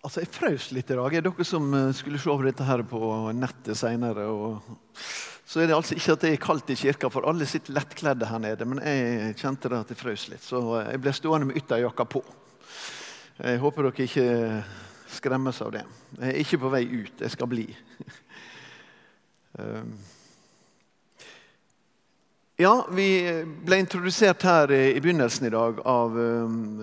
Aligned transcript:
Altså, 0.00 0.22
Jeg 0.22 0.32
frøs 0.32 0.70
litt 0.72 0.88
i 0.88 0.96
dag. 0.96 1.14
Er 1.14 1.24
dere 1.26 1.44
som 1.44 1.74
eh, 1.76 1.90
skulle 1.92 2.18
se 2.20 2.30
over 2.32 2.46
dette 2.48 2.64
her 2.64 2.80
på 2.88 3.00
nettet 3.36 3.76
seinere? 3.76 4.24
Så 5.44 5.60
er 5.60 5.68
det 5.68 5.76
altså 5.76 5.98
ikke 5.98 6.14
at 6.14 6.22
det 6.24 6.30
er 6.32 6.40
kaldt 6.40 6.72
i 6.72 6.76
kirka, 6.78 7.10
for 7.12 7.28
alle 7.28 7.48
sitter 7.48 7.74
lettkledde 7.76 8.28
her 8.30 8.40
nede. 8.40 8.68
Men 8.70 8.80
jeg 8.80 9.36
kjente 9.42 9.68
det 9.68 9.82
at 9.82 9.92
jeg 9.92 10.00
frøs 10.00 10.24
litt, 10.32 10.46
så 10.46 10.62
jeg 10.86 11.02
ble 11.04 11.12
stående 11.12 11.50
med 11.50 11.60
ytterjakka 11.60 12.06
på. 12.08 12.22
Jeg 13.40 13.60
håper 13.60 13.88
dere 13.88 14.06
ikke 14.06 14.26
skremmes 15.10 15.60
av 15.66 15.74
det. 15.74 15.84
Jeg 16.16 16.30
er 16.30 16.40
ikke 16.46 16.62
på 16.64 16.72
vei 16.72 16.84
ut. 16.86 17.20
Jeg 17.20 17.36
skal 17.36 17.50
bli. 17.50 17.68
Ja, 22.60 22.86
Vi 22.92 23.44
ble 23.64 23.78
introdusert 23.80 24.42
her 24.44 24.68
i 24.68 25.00
begynnelsen 25.00 25.46
i 25.48 25.50
dag 25.50 25.78
av 25.88 26.16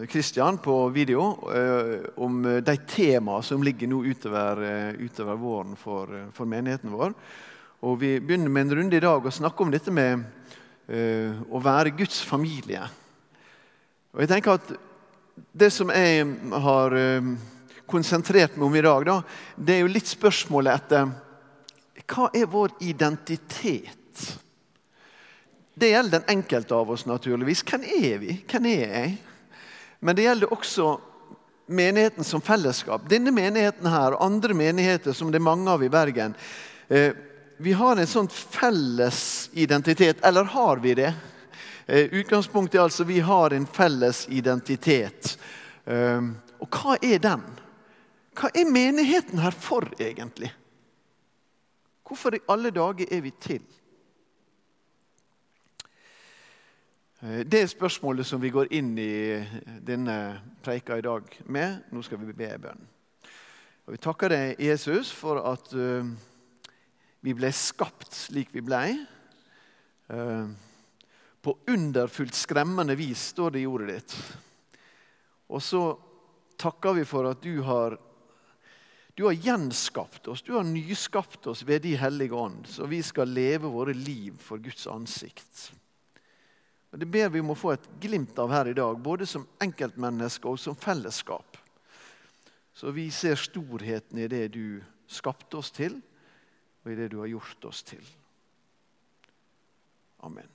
Kristian 0.09 0.55
um, 0.55 0.61
på 0.63 0.77
video 0.89 1.27
uh, 1.51 2.07
om 2.17 2.39
de 2.65 2.73
temaene 2.89 3.45
som 3.45 3.61
ligger 3.61 3.91
nå 3.91 3.99
utover, 4.09 4.63
uh, 4.65 4.97
utover 4.97 5.37
våren 5.37 5.75
for, 5.77 6.09
uh, 6.09 6.23
for, 6.33 6.49
menigheten 6.49 6.95
vår. 6.97 7.13
Og 7.85 7.99
Vi 8.01 8.09
begynner 8.17 8.49
med 8.49 8.65
en 8.65 8.73
runde 8.79 8.97
i 8.97 9.03
dag 9.05 9.21
å 9.21 9.35
snakke 9.37 9.67
om 9.67 9.75
dette 9.75 9.93
med 9.93 10.25
å 11.53 11.61
være 11.61 11.93
Guds 11.99 12.23
familie. 12.25 12.81
Og 14.15 14.23
jeg 14.23 14.31
tenker 14.33 14.57
at 14.57 14.73
Det 15.53 15.69
som 15.69 15.93
jeg 15.93 16.25
har 16.65 16.97
um, 17.21 17.35
konsentrert 17.85 18.57
meg 18.57 18.65
om 18.65 18.81
i 18.81 18.85
dag, 18.89 19.05
da, 19.05 19.21
det 19.61 19.77
er 19.77 19.85
jo 19.85 19.93
litt 19.93 20.09
spørsmålet 20.09 20.73
etter 20.81 21.13
hva 22.07 22.31
er 22.33 22.49
vår 22.49 22.79
identitet? 22.81 24.07
Det 25.79 25.89
gjelder 25.89 26.19
den 26.19 26.37
enkelte 26.37 26.75
av 26.75 26.91
oss, 26.91 27.05
naturligvis. 27.05 27.61
Hvem 27.69 27.83
er 27.85 28.17
vi? 28.17 28.39
Hvem 28.49 28.65
er 28.65 28.79
jeg? 28.81 29.11
Men 30.01 30.17
det 30.17 30.23
gjelder 30.25 30.53
også 30.55 30.87
menigheten 31.69 32.25
som 32.25 32.41
fellesskap. 32.41 33.05
Denne 33.09 33.29
menigheten 33.29 33.85
her, 33.85 34.15
og 34.15 34.25
andre 34.25 34.57
menigheter 34.57 35.13
som 35.13 35.29
det 35.29 35.37
er 35.37 35.45
mange 35.45 35.69
av 35.69 35.85
i 35.85 35.91
Bergen. 35.93 36.33
Eh, 36.89 37.13
vi 37.61 37.77
har 37.77 37.93
en 37.93 38.09
sånn 38.09 38.29
felles 38.31 39.51
identitet. 39.53 40.25
Eller 40.25 40.49
har 40.49 40.81
vi 40.81 40.97
det? 40.97 41.13
Eh, 41.85 42.09
utgangspunktet 42.23 42.79
er 42.79 42.87
altså 42.87 43.05
vi 43.05 43.21
har 43.21 43.53
en 43.53 43.69
felles 43.69 44.25
identitet. 44.33 45.35
Eh, 45.85 46.33
og 46.57 46.73
hva 46.73 46.97
er 47.05 47.21
den? 47.21 47.45
Hva 48.33 48.49
er 48.49 48.65
menigheten 48.65 49.45
her 49.45 49.53
for, 49.53 49.85
egentlig? 50.01 50.49
Hvorfor 52.01 52.33
i 52.33 52.45
alle 52.49 52.73
dager 52.73 53.13
er 53.13 53.21
vi 53.21 53.37
til? 53.37 53.61
Eh, 53.61 53.75
det 57.17 57.61
er 57.63 57.69
spørsmålet 57.71 58.27
som 58.29 58.41
vi 58.41 58.51
går 58.53 58.69
inn 58.77 58.91
i 59.01 59.39
denne 59.81 60.17
preika 60.61 60.99
i 60.99 61.01
dag 61.01 61.25
med. 61.49 61.87
Nå 61.89 62.03
skal 62.05 62.21
vi 62.21 62.35
be 62.37 62.51
bønn. 62.61 62.83
Og 63.87 63.95
Vi 63.95 64.01
takker 64.03 64.29
deg, 64.29 64.59
Jesus, 64.61 65.09
for 65.15 65.41
at 65.41 65.71
uh, 65.73 66.05
vi 67.25 67.33
ble 67.33 67.49
skapt 67.55 68.13
slik 68.13 68.51
vi 68.53 68.61
ble. 68.61 68.81
På 71.41 71.55
underfullt 71.67 72.35
skremmende 72.37 72.95
vis, 72.99 73.31
står 73.33 73.55
det 73.55 73.63
i 73.63 73.67
ordet 73.67 73.95
ditt. 73.95 74.13
Og 75.51 75.63
så 75.63 75.81
takker 76.59 76.99
vi 76.99 77.07
for 77.07 77.31
at 77.31 77.41
du 77.43 77.63
har, 77.65 77.97
du 79.17 79.25
har 79.25 79.35
gjenskapt 79.35 80.29
oss, 80.31 80.45
du 80.45 80.53
har 80.55 80.67
nyskapt 80.67 81.49
oss 81.49 81.65
ved 81.67 81.81
De 81.83 81.95
hellige 81.97 82.35
ånd, 82.35 82.67
så 82.69 82.87
vi 82.87 83.01
skal 83.03 83.33
leve 83.33 83.73
våre 83.73 83.95
liv 83.97 84.37
for 84.43 84.61
Guds 84.63 84.87
ansikt. 84.91 85.67
Og 86.97 87.01
Det 87.01 87.11
ber 87.13 87.27
vi 87.29 87.43
om 87.43 87.51
å 87.53 87.55
få 87.55 87.75
et 87.75 87.83
glimt 88.01 88.39
av 88.41 88.49
her 88.49 88.71
i 88.71 88.73
dag, 88.73 88.95
både 88.97 89.27
som 89.29 89.43
enkeltmennesker 89.61 90.49
og 90.49 90.57
som 90.57 90.73
fellesskap. 90.73 91.59
Så 92.73 92.89
vi 92.89 93.11
ser 93.13 93.37
storheten 93.37 94.17
i 94.17 94.25
det 94.25 94.47
du 94.55 94.81
skapte 95.05 95.59
oss 95.59 95.69
til, 95.69 95.99
og 96.81 96.89
i 96.89 96.95
det 96.97 97.11
du 97.13 97.19
har 97.21 97.29
gjort 97.29 97.67
oss 97.69 97.83
til. 97.85 98.01
Amen. 100.25 100.49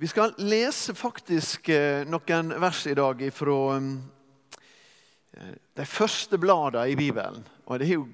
Vi 0.00 0.08
skal 0.08 0.32
lese 0.40 0.96
faktisk 0.96 1.68
eh, 1.76 2.08
noen 2.08 2.56
vers 2.56 2.86
i 2.88 2.96
dag 2.96 3.20
fra 3.36 3.60
eh, 3.76 5.52
de 5.76 5.84
første 5.84 6.38
bladene 6.40 6.88
i 6.90 6.96
Bibelen. 6.96 7.44
Og 7.66 7.78
Det 7.78 7.88
er 7.88 7.94
jo 7.94 8.08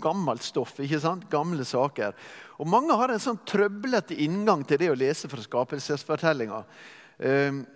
gammelt 0.00 0.42
stoff. 0.42 0.80
ikke 0.80 1.00
sant? 1.00 1.30
Gamle 1.30 1.64
saker. 1.64 2.12
Og 2.58 2.68
Mange 2.68 2.96
har 2.96 3.10
en 3.10 3.20
sånn 3.20 3.40
trøblete 3.46 4.14
inngang 4.14 4.66
til 4.66 4.78
det 4.78 4.90
å 4.90 4.98
lese 4.98 5.28
fra 5.28 5.42
skapelsesfortellinga. 5.42 6.64
Ehm, 7.20 7.66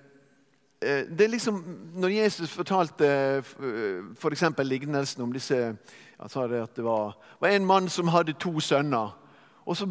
eh, 0.80 1.04
det 1.04 1.24
er 1.24 1.28
liksom, 1.28 1.64
Når 1.94 2.08
Jesus 2.08 2.50
fortalte 2.50 3.42
f.eks. 4.18 4.40
For 4.54 4.62
lignelsen 4.62 5.22
om 5.22 5.32
disse 5.32 5.76
Han 6.20 6.28
sa 6.28 6.46
det 6.46 6.62
at 6.62 6.74
det 6.74 6.84
var, 6.84 7.16
var 7.40 7.48
en 7.48 7.66
mann 7.66 7.88
som 7.88 8.08
hadde 8.08 8.38
to 8.38 8.60
sønner. 8.60 9.12
Og 9.66 9.76
så 9.76 9.86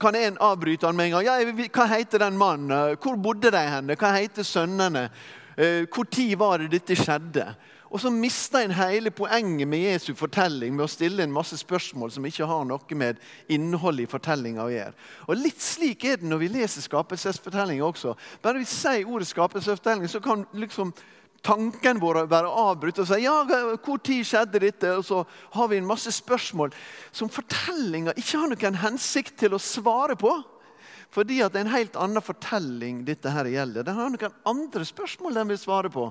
kan 0.00 0.14
en 0.14 0.36
avbryte 0.40 0.86
han 0.86 0.96
med 0.96 1.06
en 1.06 1.12
gang. 1.12 1.24
Ja, 1.24 1.38
'Hva 1.40 1.86
heter 1.86 2.18
den 2.18 2.36
mannen? 2.36 2.96
Hvor 2.96 3.16
bodde 3.16 3.50
de 3.50 3.56
henne? 3.56 3.96
Hva 3.96 4.12
heter 4.12 4.42
sønnene?' 4.42 5.10
Eh, 5.56 5.86
hvor 5.92 6.04
tid 6.04 6.38
var 6.38 6.58
det 6.58 6.70
dette 6.70 6.96
skjedde? 6.96 7.56
Og 7.90 7.98
så 7.98 8.10
mister 8.14 8.62
en 8.62 8.74
hele 8.74 9.10
poenget 9.10 9.68
med 9.68 9.82
Jesu 9.82 10.12
fortelling 10.14 10.76
med 10.76 10.84
å 10.86 10.90
stille 10.90 11.24
en 11.24 11.32
masse 11.34 11.56
spørsmål 11.58 12.12
som 12.14 12.26
ikke 12.26 12.46
har 12.46 12.66
noe 12.68 12.98
med 12.98 13.18
innholdet 13.50 14.06
i 14.06 14.10
fortellinga 14.10 14.62
å 14.62 14.70
gjøre. 14.70 14.94
Og 15.26 15.40
Litt 15.40 15.62
slik 15.64 16.06
er 16.06 16.20
det 16.20 16.30
når 16.30 16.44
vi 16.44 16.52
leser 16.54 16.86
skapelsesfortellinga 16.86 17.88
også. 17.88 18.14
Bare 18.44 18.62
vi 18.62 18.68
sier 18.70 19.10
ordet 19.10 19.26
skapelsesfortelling, 19.32 20.06
så 20.06 20.22
kan 20.22 20.46
liksom 20.54 20.94
tanken 21.42 21.98
vår 21.98 22.22
være 22.30 22.52
avbrutt 22.62 23.00
og 23.00 23.08
si 23.08 23.22
ja, 23.24 23.34
hvor 23.82 24.00
tid 24.04 24.22
skjedde 24.28 24.62
dette? 24.62 24.94
Og 24.94 25.04
så 25.08 25.24
har 25.56 25.70
vi 25.72 25.80
en 25.80 25.88
masse 25.88 26.12
spørsmål 26.14 26.74
som 27.10 27.32
fortellinga 27.32 28.14
ikke 28.14 28.38
har 28.38 28.52
noen 28.52 28.80
hensikt 28.84 29.38
til 29.40 29.56
å 29.56 29.62
svare 29.62 30.18
på. 30.20 30.36
Fordi 31.10 31.40
at 31.42 31.50
det 31.52 31.58
er 31.58 31.66
en 31.66 31.74
helt 31.74 31.96
annen 31.98 32.22
fortelling 32.22 33.00
dette 33.06 33.32
her 33.34 33.48
gjelder. 33.50 33.86
Den 33.86 33.96
har 33.98 34.12
noen 34.12 34.36
andre 34.46 34.84
spørsmål 34.86 35.40
den 35.40 35.48
vil 35.50 35.58
svare 35.58 35.90
på. 35.90 36.04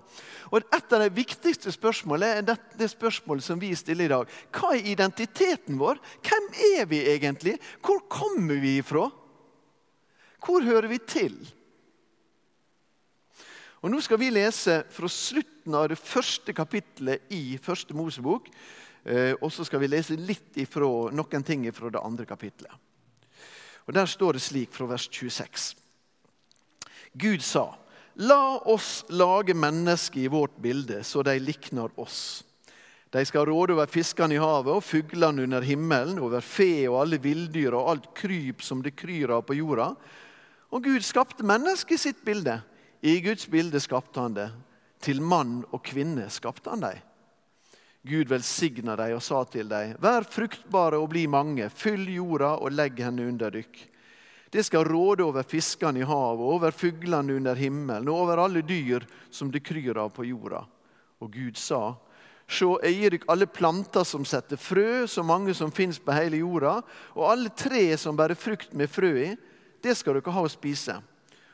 Og 0.52 0.58
Et 0.60 0.96
av 0.96 1.04
de 1.06 1.08
viktigste 1.16 1.72
spørsmålene 1.72 2.42
er 2.42 2.48
det, 2.50 2.58
det 2.76 2.90
spørsmålet 2.92 3.46
som 3.46 3.62
vi 3.62 3.72
stiller 3.80 4.10
i 4.10 4.12
dag. 4.12 4.34
Hva 4.52 4.74
er 4.76 4.90
identiteten 4.92 5.80
vår? 5.80 6.02
Hvem 6.28 6.50
er 6.74 6.90
vi 6.92 7.00
egentlig? 7.14 7.56
Hvor 7.80 8.04
kommer 8.12 8.60
vi 8.60 8.76
ifra? 8.82 9.08
Hvor 10.44 10.68
hører 10.68 10.92
vi 10.92 11.00
til? 11.00 11.40
Og 13.80 13.88
Nå 13.94 14.02
skal 14.04 14.20
vi 14.20 14.34
lese 14.36 14.82
fra 14.92 15.08
slutten 15.08 15.76
av 15.80 15.88
det 15.94 16.00
første 16.00 16.52
kapitlet 16.52 17.32
i 17.32 17.56
Første 17.64 17.96
Mosebok. 17.96 18.52
Eh, 19.08 19.32
og 19.40 19.48
så 19.56 19.64
skal 19.64 19.80
vi 19.80 19.88
lese 19.88 20.20
litt 20.20 20.60
ifra, 20.60 21.08
noen 21.16 21.48
ting 21.48 21.64
fra 21.72 21.88
det 21.88 22.04
andre 22.04 22.28
kapittelet. 22.28 22.76
Og 23.90 23.94
Der 23.94 24.06
står 24.06 24.38
det 24.38 24.44
slik 24.46 24.70
fra 24.70 24.86
vers 24.86 25.08
26. 25.10 25.72
Gud 27.18 27.42
sa, 27.42 27.72
La 28.22 28.60
oss 28.70 29.02
lage 29.10 29.56
mennesker 29.58 30.20
i 30.22 30.30
vårt 30.30 30.60
bilde, 30.62 31.00
så 31.04 31.24
de 31.26 31.34
likner 31.40 31.90
oss. 31.98 32.44
De 33.10 33.24
skal 33.26 33.48
råde 33.50 33.74
over 33.74 33.90
fiskene 33.90 34.36
i 34.36 34.42
havet 34.42 34.76
og 34.76 34.86
fuglene 34.86 35.48
under 35.48 35.66
himmelen, 35.66 36.20
over 36.22 36.46
fe 36.46 36.86
og 36.86 37.00
alle 37.02 37.18
villdyr 37.24 37.74
og 37.74 37.90
alt 37.90 38.10
kryp 38.14 38.62
som 38.62 38.84
det 38.86 38.94
kryr 39.00 39.34
av 39.34 39.48
på 39.48 39.58
jorda. 39.58 39.90
Og 40.70 40.86
Gud 40.86 41.02
skapte 41.02 41.48
mennesket 41.48 41.98
i 41.98 42.04
sitt 42.04 42.22
bilde. 42.22 42.60
I 43.02 43.18
Guds 43.26 43.50
bilde 43.50 43.82
skapte 43.82 44.22
han 44.22 44.38
det. 44.38 44.52
Til 45.02 45.24
mann 45.26 45.64
og 45.72 45.82
kvinne 45.82 46.30
skapte 46.30 46.70
han 46.70 46.86
dem. 46.86 47.09
Gud 48.10 48.32
velsigna 48.32 48.96
dem 48.98 49.16
og 49.18 49.24
sa 49.24 49.44
til 49.46 49.70
dem, 49.70 49.94
vær 50.02 50.26
fruktbare 50.28 50.98
og 50.98 51.12
bli 51.14 51.28
mange, 51.30 51.70
fyll 51.70 52.08
jorda 52.10 52.56
og 52.58 52.74
legg 52.74 53.00
henne 53.06 53.28
under 53.30 53.54
dykk. 53.54 53.80
Det 54.50 54.64
skal 54.66 54.88
råde 54.88 55.24
over 55.28 55.46
fiskene 55.46 56.02
i 56.02 56.08
havet, 56.10 56.42
over 56.42 56.74
fuglene 56.74 57.36
under 57.38 57.58
himmelen 57.60 58.10
og 58.10 58.24
over 58.24 58.42
alle 58.46 58.64
dyr 58.66 59.06
som 59.30 59.52
det 59.54 59.62
kryr 59.62 60.00
av 60.02 60.10
på 60.16 60.26
jorda. 60.26 60.64
Og 61.22 61.34
Gud 61.36 61.60
sa, 61.60 61.94
Sjå, 62.50 62.80
jeg 62.82 62.96
gir 62.98 63.14
dere 63.14 63.30
alle 63.30 63.46
planter 63.46 64.06
som 64.08 64.24
setter 64.26 64.58
frø, 64.58 65.06
så 65.06 65.22
mange 65.22 65.54
som 65.54 65.70
fins 65.70 66.00
på 66.02 66.16
hele 66.18 66.40
jorda, 66.42 66.80
og 67.14 67.28
alle 67.30 67.52
tre 67.54 67.84
som 68.02 68.18
bærer 68.18 68.40
frukt 68.40 68.74
med 68.74 68.90
frø 68.90 69.12
i, 69.22 69.30
det 69.86 69.94
skal 69.96 70.18
dere 70.18 70.34
ha 70.34 70.42
å 70.42 70.50
spise. 70.50 70.98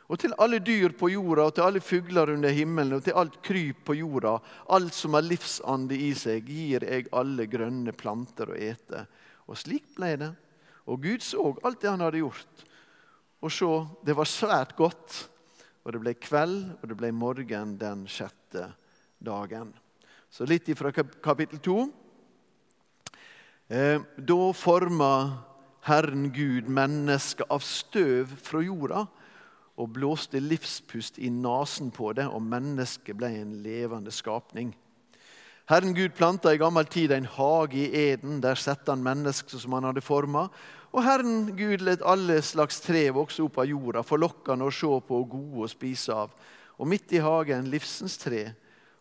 Og 0.06 0.20
til 0.22 0.36
alle 0.38 0.60
dyr 0.62 0.94
på 0.94 1.10
jorda, 1.10 1.48
og 1.48 1.56
til 1.58 1.66
alle 1.66 1.82
fugler 1.82 2.30
under 2.36 2.54
himmelen, 2.54 3.00
og 3.00 3.06
til 3.06 3.18
alt 3.18 3.40
kryp 3.46 3.82
på 3.88 3.96
jorda, 3.98 4.36
alt 4.76 4.94
som 4.94 5.18
har 5.18 5.26
livsande 5.26 5.98
i 5.98 6.12
seg, 6.18 6.46
gir 6.46 6.86
jeg 6.86 7.08
alle 7.16 7.48
grønne 7.50 7.94
planter 7.98 8.54
å 8.54 8.58
ete. 8.58 9.08
Og 9.50 9.58
slik 9.58 9.88
ble 9.98 10.12
det. 10.22 10.32
Og 10.86 11.02
Gud 11.02 11.26
så 11.26 11.48
alt 11.66 11.82
det 11.82 11.90
han 11.90 12.06
hadde 12.06 12.22
gjort. 12.22 12.66
Og 13.42 13.54
så, 13.54 13.72
det 14.06 14.14
var 14.18 14.30
svært 14.30 14.76
godt. 14.78 15.24
Og 15.86 15.94
det 15.94 16.02
ble 16.02 16.14
kveld, 16.18 16.62
og 16.82 16.86
det 16.90 16.98
ble 16.98 17.12
morgen 17.14 17.76
den 17.82 18.06
sjette 18.10 18.70
dagen. 19.22 19.74
Så 20.30 20.46
litt 20.50 20.70
ifra 20.70 20.92
kapittel 20.94 21.62
to. 21.66 21.80
Eh, 23.70 23.98
da 24.18 24.42
forma 24.54 25.12
Herren 25.86 26.30
Gud 26.34 26.70
mennesket 26.70 27.50
av 27.50 27.66
støv 27.66 28.34
fra 28.46 28.62
jorda 28.62 29.06
og 29.76 29.92
blåste 29.96 30.40
livspust 30.40 31.20
i 31.20 31.30
nesen 31.30 31.92
på 31.92 32.14
det, 32.16 32.28
og 32.32 32.44
mennesket 32.44 33.18
ble 33.20 33.32
en 33.42 33.58
levende 33.64 34.12
skapning. 34.14 34.72
Herren 35.66 35.96
Gud 35.98 36.14
planta 36.14 36.52
i 36.54 36.60
gammel 36.62 36.86
tid 36.86 37.12
en 37.12 37.26
hage 37.26 37.80
i 37.80 38.02
Eden. 38.12 38.38
Der 38.44 38.56
satte 38.56 38.94
han 38.94 39.04
mennesket 39.04 39.58
som 39.58 39.74
han 39.74 39.88
hadde 39.88 40.04
forma. 40.06 40.46
Og 40.94 41.02
Herren 41.04 41.56
Gud 41.58 41.82
let 41.82 42.06
alle 42.06 42.38
slags 42.46 42.78
tre 42.86 43.08
vokse 43.12 43.42
opp 43.44 43.58
av 43.60 43.66
jorda, 43.68 44.04
forlokkende 44.06 44.68
å 44.68 44.74
se 44.74 44.92
på 45.08 45.24
og 45.24 45.32
gode 45.34 45.66
å 45.66 45.72
spise 45.72 46.14
av. 46.14 46.36
Og 46.78 46.88
midt 46.92 47.16
i 47.18 47.24
hagen 47.24 47.72
livsens 47.72 48.20
tre 48.22 48.46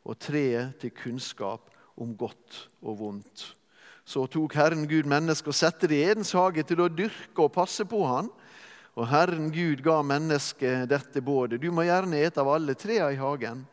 og 0.05 0.17
treet 0.19 0.79
til 0.81 0.95
kunnskap 0.97 1.69
om 2.01 2.17
godt 2.17 2.65
og 2.81 2.99
vondt. 2.99 3.45
Så 4.05 4.25
tok 4.29 4.57
Herren 4.57 4.89
Gud 4.89 5.07
mennesket 5.09 5.53
og 5.53 5.57
satte 5.57 5.89
det 5.89 6.01
i 6.01 6.09
Edens 6.09 6.33
hage 6.37 6.65
til 6.65 6.83
å 6.85 6.91
dyrke 6.93 7.45
og 7.45 7.53
passe 7.55 7.85
på 7.89 8.03
han. 8.09 8.33
Og 8.95 9.09
Herren 9.11 9.49
Gud 9.51 9.83
ga 9.83 9.99
mennesket 10.07 10.87
dette 10.91 11.23
både. 11.25 11.59
Du 11.59 11.71
må 11.75 11.83
gjerne 11.87 12.21
ete 12.23 12.43
av 12.43 12.53
alle 12.55 12.77
trærne 12.79 13.17
i 13.17 13.19
hagen, 13.19 13.65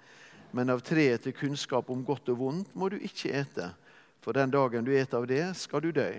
men 0.52 0.74
av 0.74 0.82
treet 0.84 1.22
til 1.24 1.36
kunnskap 1.38 1.92
om 1.94 2.02
godt 2.06 2.32
og 2.34 2.40
vondt 2.40 2.74
må 2.76 2.90
du 2.90 2.98
ikke 2.98 3.34
ete. 3.44 3.70
For 4.22 4.38
den 4.38 4.54
dagen 4.54 4.86
du 4.86 4.92
eter 4.94 5.22
av 5.22 5.28
det, 5.30 5.44
skal 5.58 5.86
du 5.86 5.92
dø. 5.94 6.10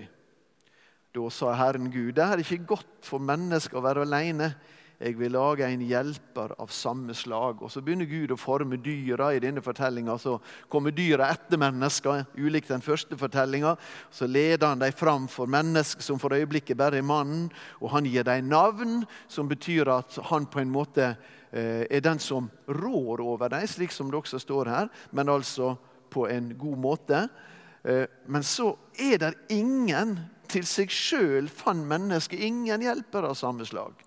Da 1.13 1.29
sa 1.29 1.51
Herren 1.53 1.91
Gud, 1.91 2.15
det 2.15 2.23
er 2.25 2.41
ikke 2.41 2.63
godt 2.73 3.05
for 3.05 3.21
mennesker 3.21 3.77
å 3.77 3.83
være 3.85 4.07
alene. 4.07 4.53
Jeg 5.03 5.17
vil 5.19 5.33
lage 5.35 5.67
en 5.67 5.81
hjelper 5.83 6.53
av 6.63 6.69
samme 6.71 7.11
slag. 7.17 7.59
Og 7.61 7.71
Så 7.71 7.81
begynner 7.83 8.07
Gud 8.07 8.31
å 8.31 8.39
forme 8.39 8.77
dyra 8.79 9.33
i 9.35 9.41
denne 9.43 9.59
fortellinga. 9.61 10.15
Så 10.17 10.37
kommer 10.71 10.95
dyra 10.95 11.27
etter 11.33 11.59
mennesker, 11.59 12.23
ulikt 12.39 12.71
den 12.71 12.83
første 12.85 13.17
fortellinga. 13.19 13.75
Så 14.11 14.29
leder 14.31 14.69
han 14.71 14.79
dem 14.79 14.95
fram 14.95 15.27
for 15.27 15.51
mennesker 15.51 16.01
som 16.01 16.21
for 16.21 16.31
øyeblikket 16.31 16.79
bare 16.79 17.01
er 17.01 17.07
mannen. 17.07 17.49
Og 17.81 17.91
han 17.91 18.07
gir 18.07 18.23
dem 18.23 18.47
navn, 18.47 19.01
som 19.27 19.51
betyr 19.51 19.91
at 19.91 20.15
han 20.29 20.47
på 20.47 20.63
en 20.63 20.71
måte 20.71 21.09
eh, 21.51 21.83
er 21.89 22.05
den 22.05 22.23
som 22.23 22.47
rår 22.67 23.25
over 23.25 23.51
dem, 23.51 23.67
slik 23.67 23.91
som 23.91 24.07
det 24.07 24.21
også 24.21 24.39
står 24.39 24.71
her, 24.71 24.93
men 25.11 25.29
altså 25.29 25.73
på 26.13 26.29
en 26.31 26.53
god 26.57 26.79
måte. 26.79 27.25
Eh, 27.83 28.07
men 28.31 28.47
så 28.47 28.71
er 28.95 29.19
det 29.19 29.33
ingen 29.51 30.15
til 30.47 30.63
seg 30.69 30.91
sjøl 30.93 31.51
fant 31.51 31.83
mennesket 31.89 32.39
ingen 32.39 32.87
hjelper 32.87 33.27
av 33.27 33.35
samme 33.35 33.67
slag. 33.67 33.99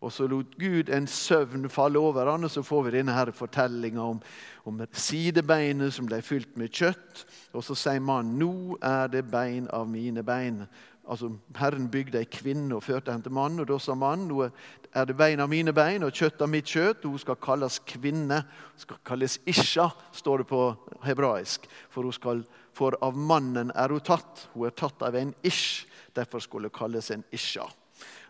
Og 0.00 0.12
så 0.12 0.28
lot 0.30 0.54
Gud 0.58 0.92
en 0.94 1.06
søvn 1.10 1.66
falle 1.70 1.98
over 1.98 2.30
han, 2.30 2.44
og 2.44 2.50
så 2.50 2.62
får 2.62 2.82
vi 2.86 2.90
denne 2.98 3.32
fortellinga 3.34 4.00
om, 4.00 4.20
om 4.64 4.82
sidebeinet 4.92 5.94
som 5.94 6.06
ble 6.06 6.20
fylt 6.22 6.56
med 6.56 6.70
kjøtt. 6.70 7.24
Og 7.52 7.64
så 7.64 7.74
sier 7.74 8.00
mannen, 8.00 8.38
'Nå 8.38 8.78
er 8.82 9.06
det 9.08 9.30
bein 9.30 9.68
av 9.72 9.88
mine 9.88 10.22
bein'. 10.22 10.66
Altså, 11.08 11.32
Herren 11.56 11.88
bygde 11.88 12.18
ei 12.18 12.24
kvinne 12.24 12.76
og 12.76 12.82
førte 12.82 13.10
henne 13.10 13.22
til 13.22 13.32
mannen. 13.32 13.60
Og 13.60 13.68
da 13.68 13.78
sa 13.78 13.94
mannen, 13.94 14.28
'Nå 14.28 14.50
er 14.94 15.04
det 15.04 15.16
bein 15.16 15.40
av 15.40 15.48
mine 15.48 15.72
bein 15.72 16.02
og 16.02 16.12
kjøtt 16.12 16.42
av 16.42 16.48
mitt 16.48 16.66
kjøtt'. 16.66 17.08
Hun 17.08 17.18
skal 17.18 17.36
kalles 17.36 17.78
kvinne. 17.78 18.44
Hun 18.72 18.78
skal 18.78 18.96
kalles 19.04 19.40
Isha, 19.46 19.88
står 20.12 20.36
det 20.36 20.46
på 20.46 20.76
hebraisk. 21.02 21.66
For 21.90 22.10
skal 22.10 22.44
for 22.78 22.94
av 23.02 23.16
mannen 23.18 23.72
er 23.74 23.90
hun 23.90 24.04
tatt. 24.04 24.46
Hun 24.54 24.68
er 24.68 24.76
tatt 24.78 25.02
av 25.02 25.16
en 25.18 25.34
ish. 25.42 25.86
Derfor 26.14 26.42
skulle 26.44 26.70
hun 26.70 26.78
kalles 26.78 27.10
en 27.10 27.24
isha. 27.34 27.66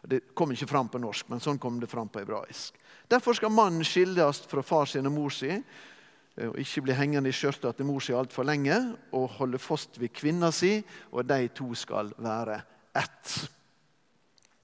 Det 0.03 0.21
kom 0.35 0.53
ikke 0.55 0.69
fram 0.71 0.89
på 0.93 1.01
norsk, 1.03 1.29
men 1.33 1.43
sånn 1.43 1.59
kom 1.59 1.81
det 1.81 1.91
fram 1.91 2.09
på 2.13 2.23
hebraisk. 2.23 2.77
Derfor 3.09 3.35
skal 3.35 3.53
mannen 3.55 3.87
skilles 3.87 4.43
fra 4.51 4.63
far 4.63 4.87
sin 4.87 5.09
og 5.09 5.15
mor 5.15 5.35
si, 5.35 5.51
og 6.39 6.59
ikke 6.63 6.85
bli 6.87 6.95
hengende 6.95 7.33
i 7.33 7.35
skjørtet 7.35 7.79
til 7.79 7.89
mor 7.89 8.03
si 8.05 8.15
altfor 8.15 8.47
lenge, 8.47 8.77
og 9.17 9.31
holde 9.41 9.59
fast 9.59 9.99
ved 9.99 10.13
kvinna 10.15 10.53
si, 10.55 10.77
og 11.11 11.27
de 11.27 11.49
to 11.57 11.73
skal 11.79 12.13
være 12.23 12.61
ett. 12.99 13.35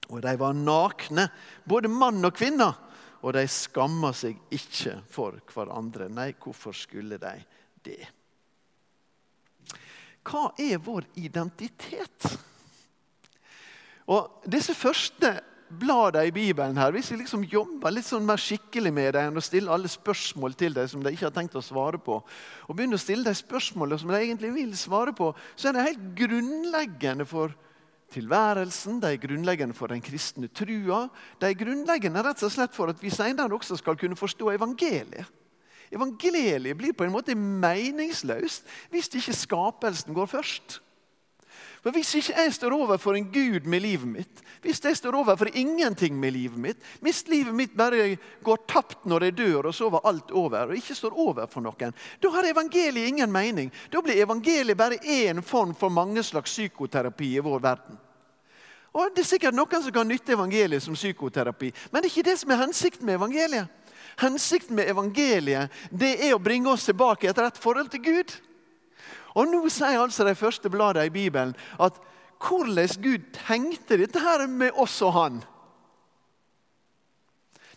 Og 0.07 0.21
de 0.23 0.35
var 0.39 0.55
nakne, 0.55 1.27
både 1.65 1.91
mann 1.91 2.23
og 2.23 2.35
kvinne, 2.37 2.69
og 3.25 3.33
de 3.33 3.43
skamma 3.49 4.13
seg 4.15 4.37
ikke 4.53 4.99
for 5.11 5.41
hverandre. 5.51 6.07
Nei, 6.13 6.29
hvorfor 6.39 6.75
skulle 6.77 7.17
de 7.19 7.33
det? 7.83 8.03
Hva 10.25 10.47
er 10.61 10.77
vår 10.81 11.09
identitet? 11.21 12.29
Og 14.05 14.45
Disse 14.51 14.75
første 14.77 15.39
bladene 15.79 16.29
i 16.29 16.33
Bibelen 16.33 16.77
her, 16.77 16.93
hvis 16.93 17.09
vi 17.11 17.17
liksom 17.19 17.43
jobber 17.49 17.93
litt 17.93 18.05
sånn 18.05 18.25
mer 18.27 18.39
skikkelig 18.41 18.91
med 18.93 19.15
dem 19.17 19.39
og 19.39 19.43
stiller 19.43 19.73
alle 19.73 19.89
spørsmål 19.89 20.53
til 20.57 20.75
dem 20.77 20.87
som 20.87 21.03
de 21.03 21.13
ikke 21.13 21.25
har 21.25 21.33
tenkt 21.35 21.57
å 21.57 21.63
svare 21.65 21.97
på, 22.01 22.19
og 22.21 22.77
begynner 22.77 22.99
å 22.99 23.01
stille 23.01 23.25
de 23.25 23.33
spørsmålene 23.35 23.99
som 24.01 24.13
de 24.13 24.19
egentlig 24.21 24.53
vil 24.55 24.75
svare 24.77 25.15
på, 25.17 25.31
så 25.57 25.69
er 25.69 25.77
det 25.77 25.87
helt 25.87 26.05
grunnleggende 26.21 27.25
for 27.29 27.55
tilværelsen, 28.13 29.01
de 29.01 29.11
er 29.15 29.21
grunnleggende 29.21 29.75
for 29.75 29.91
den 29.91 30.03
kristne 30.05 30.47
trua. 30.53 31.07
De 31.41 31.49
er 31.49 31.57
grunnleggende 31.57 32.23
rett 32.23 32.43
og 32.45 32.53
slett 32.53 32.75
for 32.75 32.93
at 32.93 33.01
vi 33.01 33.11
senere 33.13 33.57
også 33.57 33.79
skal 33.81 33.97
kunne 33.99 34.19
forstå 34.19 34.53
evangeliet. 34.53 35.33
Evangeliet 35.93 36.77
blir 36.77 36.95
på 36.97 37.05
en 37.05 37.13
måte 37.13 37.35
meningsløst 37.37 38.65
hvis 38.93 39.11
ikke 39.11 39.35
skapelsen 39.37 40.15
går 40.17 40.29
først. 40.29 40.79
For 41.85 41.93
Hvis 41.93 42.15
ikke 42.17 42.33
jeg 42.41 42.53
står 42.55 42.73
overfor 42.73 43.13
en 43.13 43.27
Gud 43.29 43.67
med 43.69 43.83
livet 43.83 44.09
mitt, 44.09 44.39
hvis 44.63 44.79
jeg 44.81 44.97
står 44.97 45.19
overfor 45.19 45.51
ingenting 45.53 46.15
med 46.17 46.31
livet 46.33 46.57
mitt, 46.57 46.79
hvis 46.97 47.27
livet 47.29 47.53
mitt 47.53 47.75
bare 47.77 48.15
går 48.41 48.63
tapt 48.65 49.03
når 49.05 49.27
jeg 49.27 49.35
dør, 49.37 49.67
og 49.69 49.75
så 49.77 49.91
var 49.93 50.01
alt 50.09 50.31
over, 50.31 50.63
og 50.65 50.79
ikke 50.79 50.95
står 50.97 51.13
over 51.13 51.45
for 51.45 51.61
noen, 51.61 51.93
da 51.93 52.31
har 52.33 52.47
evangeliet 52.49 53.11
ingen 53.11 53.29
mening. 53.29 53.69
Da 53.93 54.01
blir 54.01 54.17
evangeliet 54.17 54.77
bare 54.77 54.97
én 54.97 55.43
form 55.45 55.75
for 55.77 55.93
mange 55.93 56.23
slags 56.25 56.55
psykoterapi 56.57 57.35
i 57.35 57.45
vår 57.45 57.61
verden. 57.61 58.01
Og 58.95 59.13
Det 59.13 59.21
er 59.21 59.29
sikkert 59.35 59.53
noen 59.53 59.83
som 59.83 59.93
kan 59.93 60.09
nytte 60.09 60.33
evangeliet 60.33 60.81
som 60.81 60.97
psykoterapi, 60.97 61.69
men 61.91 62.01
det 62.01 62.09
er 62.09 62.15
ikke 62.15 62.29
det 62.31 62.37
som 62.41 62.49
er 62.49 62.63
hensikten 62.65 63.05
med 63.05 63.19
evangeliet. 63.19 63.69
Hensikten 64.17 64.75
med 64.75 64.89
evangeliet 64.89 65.69
det 65.91 66.15
er 66.17 66.33
å 66.33 66.41
bringe 66.41 66.73
oss 66.73 66.89
tilbake 66.89 67.27
i 67.27 67.29
et 67.29 67.45
rett 67.45 67.61
forhold 67.61 67.93
til 67.93 68.01
Gud. 68.01 68.33
Og 69.35 69.49
Nå 69.51 69.65
sier 69.71 69.99
altså 69.99 70.25
de 70.27 70.35
første 70.37 70.71
bladene 70.71 71.09
i 71.09 71.13
Bibelen 71.13 71.55
at 71.83 71.97
hvordan 72.45 73.01
Gud 73.03 73.27
tenkte 73.35 73.97
dette 73.99 74.21
her 74.21 74.45
med 74.51 74.75
oss 74.79 74.97
og 75.05 75.13
han. 75.15 75.43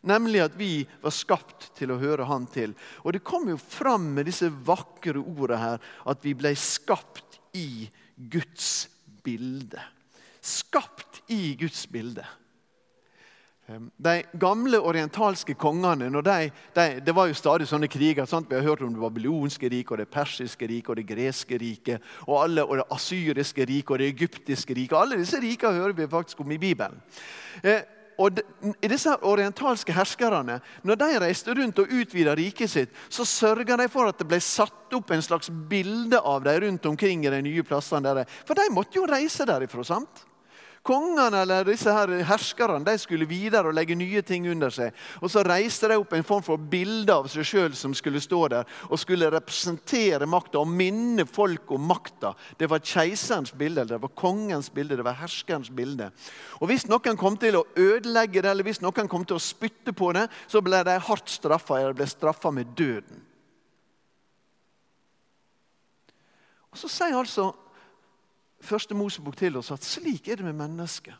Nemlig 0.06 0.42
at 0.44 0.54
vi 0.58 0.86
var 1.02 1.14
skapt 1.14 1.72
til 1.78 1.90
å 1.90 1.98
høre 1.98 2.26
Han 2.28 2.46
til. 2.46 2.74
Og 3.02 3.12
Det 3.12 3.24
kommer 3.26 3.56
jo 3.56 3.58
fram 3.58 4.12
med 4.14 4.28
disse 4.30 4.50
vakre 4.50 5.18
ordene 5.18 5.58
her 5.58 5.86
at 6.06 6.22
vi 6.22 6.36
ble 6.38 6.54
skapt 6.54 7.40
i 7.58 7.88
Guds 8.14 8.88
bilde. 9.24 9.80
Skapt 10.40 11.22
i 11.34 11.56
Guds 11.58 11.86
bilde. 11.90 12.24
Ehm, 13.68 13.90
de 14.00 14.22
gamle 14.40 14.78
orientalske 14.80 15.52
kongene 15.54 16.08
de, 16.08 16.50
de, 16.74 17.00
Det 17.04 17.14
var 17.14 17.28
jo 17.28 17.36
stadig 17.36 17.66
sånne 17.68 17.88
kriger. 17.88 18.24
Sant? 18.24 18.48
Vi 18.48 18.56
har 18.56 18.64
hørt 18.64 18.82
om 18.82 18.94
det 18.94 19.02
babylonske 19.02 19.68
riket, 19.68 19.92
og 19.92 19.98
det 19.98 20.08
persiske 20.08 20.66
riket, 20.66 20.88
og 20.88 20.96
det 20.96 21.06
greske 21.08 21.58
riket, 21.60 22.00
og, 22.26 22.56
og 22.64 22.76
det 22.80 22.88
asyriske 22.90 23.66
riket 23.68 23.90
og 23.90 24.00
det 24.00 24.08
egyptiske 24.14 24.74
riket. 24.74 24.96
Alle 24.96 25.20
disse 25.20 25.40
rikene 25.40 25.82
hører 25.82 25.92
vi 25.92 26.08
faktisk 26.08 26.40
om 26.40 26.52
i 26.52 26.58
Bibelen. 26.58 26.96
Eh, 27.62 27.84
og 28.18 28.34
de, 28.34 28.42
disse 28.88 29.12
orientalske 29.22 29.92
herskerne, 29.94 30.60
Når 30.82 30.94
de 30.96 31.18
reiste 31.20 31.54
rundt 31.54 31.78
og 31.78 31.92
utvida 31.92 32.34
riket 32.34 32.70
sitt, 32.70 32.90
så 33.08 33.24
sørga 33.24 33.76
de 33.76 33.88
for 33.88 34.08
at 34.08 34.18
det 34.18 34.26
ble 34.26 34.40
satt 34.40 34.96
opp 34.96 35.10
en 35.10 35.22
slags 35.22 35.50
bilde 35.50 36.18
av 36.18 36.42
dem 36.42 36.62
rundt 36.64 36.86
omkring 36.86 37.26
i 37.26 37.30
de 37.30 37.42
nye 37.42 37.62
plassene. 37.62 38.14
Der. 38.14 38.24
For 38.48 38.54
de 38.54 38.72
måtte 38.72 38.96
jo 38.96 39.06
reise 39.06 39.46
derifra. 39.46 39.84
sant? 39.84 40.24
Kongene 40.88 41.42
eller 41.42 41.66
disse 41.68 41.92
her 41.92 42.08
herskerne 42.24 42.80
de 42.86 42.94
skulle 43.00 43.26
videre 43.28 43.68
og 43.68 43.76
legge 43.76 43.96
nye 43.98 44.22
ting 44.24 44.46
under 44.48 44.72
seg. 44.72 44.94
Og 45.20 45.28
Så 45.28 45.42
reiste 45.44 45.90
de 45.90 45.98
opp 46.00 46.14
en 46.16 46.24
form 46.24 46.44
for 46.46 46.56
bilde 46.56 47.12
av 47.12 47.28
seg 47.28 47.44
sjøl 47.44 47.76
som 47.76 47.92
skulle 47.96 48.22
stå 48.24 48.40
der 48.54 48.70
og 48.88 48.96
skulle 49.00 49.28
representere 49.34 50.24
makta 50.24 50.62
og 50.62 50.72
minne 50.72 51.26
folk 51.28 51.68
om 51.76 51.84
makta. 51.90 52.32
Det 52.56 52.70
var 52.72 52.80
keiserens 52.80 53.52
bilde, 53.52 53.84
det 53.84 54.00
var 54.00 54.14
kongens 54.16 54.72
bilde, 54.72 54.96
det 54.96 55.04
var 55.04 55.20
herskerens 55.20 55.68
bilde. 55.68 56.08
Og 56.62 56.72
Hvis 56.72 56.88
noen 56.88 57.20
kom 57.20 57.36
til 57.36 57.60
å 57.60 57.66
ødelegge 57.76 58.40
det, 58.40 58.50
eller 58.50 58.64
hvis 58.64 58.80
noen 58.80 59.08
kom 59.08 59.28
til 59.28 59.36
å 59.36 59.44
spytte 59.44 59.92
på 59.92 60.12
det, 60.16 60.28
så 60.48 60.64
ble 60.64 60.80
de 60.88 60.96
hardt 60.98 61.28
straffa, 61.28 61.82
eller 61.82 61.96
ble 62.00 62.08
straffa 62.08 62.52
med 62.54 62.72
døden. 62.76 63.24
Og 66.72 66.80
Så 66.80 66.88
sier 66.92 67.16
altså 67.16 67.52
første 68.64 68.94
Mosebok 68.94 69.36
til 69.38 69.56
oss 69.60 69.70
at 69.74 69.86
slik 69.86 70.28
er 70.28 70.40
det 70.40 70.46
med 70.46 70.58
mennesket. 70.58 71.14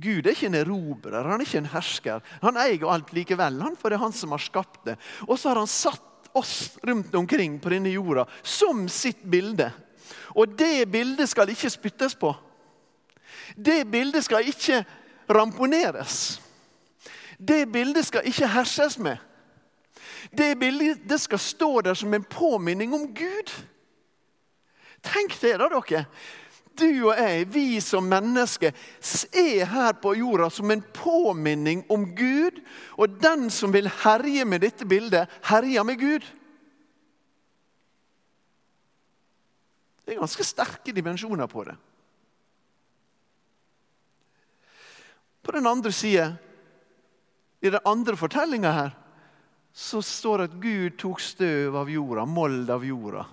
Gud 0.00 0.22
er 0.22 0.36
ikke 0.36 0.46
en 0.46 0.60
erobrer, 0.60 1.26
han 1.26 1.40
er 1.40 1.44
ikke 1.44 1.60
en 1.64 1.72
hersker. 1.72 2.20
Han 2.44 2.58
eier 2.62 2.86
alt 2.88 3.10
likevel, 3.14 3.58
han, 3.60 3.74
for 3.76 3.90
det 3.90 3.98
er 3.98 4.04
han 4.04 4.14
som 4.14 4.34
har 4.36 4.42
skapt 4.42 4.84
det. 4.86 4.94
Og 5.26 5.34
så 5.38 5.50
har 5.50 5.58
han 5.58 5.70
satt 5.70 6.30
oss 6.38 6.76
rundt 6.86 7.14
omkring 7.18 7.58
på 7.60 7.72
denne 7.72 7.90
jorda 7.90 8.26
som 8.42 8.86
sitt 8.88 9.24
bilde. 9.26 9.70
Og 10.38 10.54
det 10.58 10.86
bildet 10.90 11.28
skal 11.30 11.50
ikke 11.50 11.72
spyttes 11.72 12.14
på. 12.14 12.30
Det 13.56 13.82
bildet 13.90 14.24
skal 14.24 14.46
ikke 14.46 14.84
ramponeres. 15.30 16.38
Det 17.38 17.64
bildet 17.72 18.06
skal 18.06 18.26
ikke 18.30 18.50
herses 18.52 18.98
med. 18.98 19.18
Det 20.30 20.58
bildet 20.58 21.20
skal 21.20 21.38
stå 21.38 21.80
der 21.80 21.94
som 21.94 22.14
en 22.14 22.24
påminning 22.24 22.94
om 22.94 23.08
Gud. 23.14 23.50
Tenk 25.00 25.36
det, 25.40 25.56
da, 25.60 25.68
dere. 25.68 26.04
Du 26.80 27.10
og 27.10 27.18
jeg, 27.18 27.46
vi 27.52 27.80
som 27.84 28.06
mennesker, 28.08 28.72
er 29.36 29.64
her 29.68 29.96
på 30.00 30.14
jorda 30.16 30.48
som 30.52 30.70
en 30.72 30.82
påminning 30.94 31.82
om 31.92 32.06
Gud. 32.16 32.60
Og 32.96 33.18
den 33.20 33.48
som 33.52 33.72
vil 33.74 33.90
herje 34.02 34.46
med 34.48 34.62
dette 34.64 34.86
bildet, 34.88 35.28
herjer 35.50 35.84
med 35.84 36.00
Gud. 36.00 36.28
Det 40.04 40.14
er 40.14 40.22
ganske 40.22 40.46
sterke 40.46 40.94
dimensjoner 40.94 41.50
på 41.50 41.64
det. 41.68 41.76
På 45.42 45.52
den 45.52 45.66
andre 45.66 45.92
sida, 45.92 46.32
i 47.60 47.70
den 47.70 47.80
andre 47.84 48.16
fortellinga 48.16 48.72
her, 48.72 48.96
så 49.72 50.02
står 50.02 50.38
det 50.38 50.48
at 50.48 50.56
Gud 50.62 50.96
tok 50.98 51.20
støv 51.22 51.76
av 51.78 51.90
jorda, 51.92 52.24
mold 52.26 52.70
av 52.72 52.84
jorda. 52.84 53.24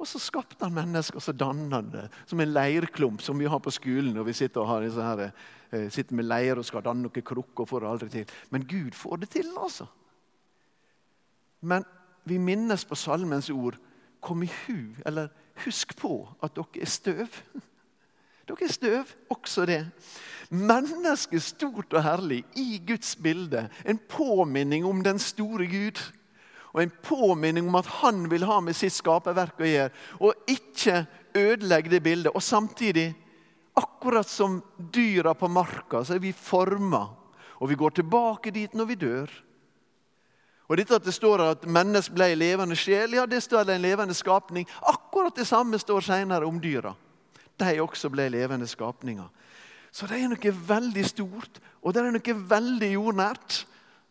Og 0.00 0.08
så 0.08 0.18
skapte 0.22 0.64
han 0.64 0.72
mennesker, 0.72 1.20
og 1.20 1.22
så 1.22 1.34
dannet 1.36 1.74
han 1.76 1.90
det 1.92 2.06
som 2.28 2.40
en 2.40 2.52
leirklump 2.54 3.20
som 3.20 3.38
vi 3.38 3.48
har 3.50 3.60
på 3.60 3.72
skolen 3.74 4.14
når 4.16 4.30
vi 4.30 4.36
sitter, 4.38 4.64
her, 4.64 5.32
eh, 5.70 5.88
sitter 5.92 6.16
med 6.16 6.24
leir 6.24 6.58
og 6.58 6.64
skal 6.64 6.84
danne 6.86 7.04
noen 7.04 7.22
krukker. 7.22 7.62
og 7.62 7.68
får 7.68 7.80
det 7.80 7.90
aldri 7.90 8.08
til. 8.08 8.36
Men 8.50 8.64
Gud 8.64 8.96
får 8.96 9.16
det 9.16 9.30
til, 9.36 9.52
altså. 9.60 9.86
Men 11.60 11.84
vi 12.24 12.38
minnes 12.38 12.84
på 12.84 12.94
salmens 12.94 13.50
ord 13.50 13.76
Kom 14.20 14.42
i 14.42 14.50
hu, 14.66 14.94
eller 15.06 15.30
husk 15.64 15.96
på 15.96 16.28
at 16.44 16.52
dere 16.54 16.82
er 16.82 16.86
støv. 16.92 17.36
Dere 18.48 18.66
er 18.66 18.72
støv, 18.72 19.12
også 19.30 19.64
det. 19.64 19.86
Mennesket 20.50 21.42
stort 21.42 21.94
og 21.94 22.02
herlig 22.02 22.44
i 22.58 22.82
Guds 22.86 23.16
bilde. 23.16 23.68
En 23.86 24.00
påminning 24.08 24.84
om 24.84 25.00
den 25.04 25.18
store 25.18 25.66
Gud. 25.70 26.02
Og 26.70 26.82
en 26.82 26.92
påminning 27.02 27.68
om 27.68 27.78
at 27.80 27.88
han 28.00 28.24
vil 28.30 28.46
ha 28.46 28.60
med 28.62 28.76
sitt 28.78 28.94
skaperverk 28.94 29.58
å 29.60 29.68
gjøre. 29.68 29.92
Og 30.22 30.50
ikke 30.50 31.04
ødelegge 31.34 31.90
det 31.90 32.02
bildet. 32.04 32.34
Og 32.34 32.42
samtidig, 32.42 33.08
akkurat 33.78 34.28
som 34.28 34.60
dyra 34.92 35.34
på 35.34 35.50
marka, 35.50 36.04
så 36.04 36.14
er 36.14 36.22
vi 36.22 36.32
forma. 36.36 37.08
Og 37.58 37.68
vi 37.68 37.78
går 37.78 37.98
tilbake 37.98 38.52
dit 38.54 38.74
når 38.74 38.90
vi 38.92 38.98
dør. 39.00 39.32
Og 40.70 40.78
dette 40.78 40.94
at 40.94 41.04
Det 41.04 41.14
står 41.14 41.42
at 41.42 41.66
mennesket 41.66 42.14
ble 42.14 42.28
levende 42.38 42.76
sjel, 42.78 43.16
ja, 43.18 43.26
det 43.26 43.42
står 43.42 43.70
en 43.70 43.82
levende 43.82 44.14
skapning. 44.14 44.68
Akkurat 44.86 45.34
det 45.34 45.48
samme 45.48 45.78
står 45.78 46.00
senere 46.06 46.46
om 46.46 46.60
dyra. 46.62 46.94
De 47.58 47.80
også 47.82 48.08
ble 48.08 48.28
levende 48.30 48.68
skapninger. 48.70 49.26
Så 49.90 50.06
det 50.06 50.20
er 50.20 50.30
noe 50.30 50.52
veldig 50.68 51.02
stort, 51.08 51.58
og 51.82 51.92
det 51.92 52.04
er 52.04 52.14
noe 52.14 52.36
veldig 52.54 52.92
jordnært. 52.92 53.64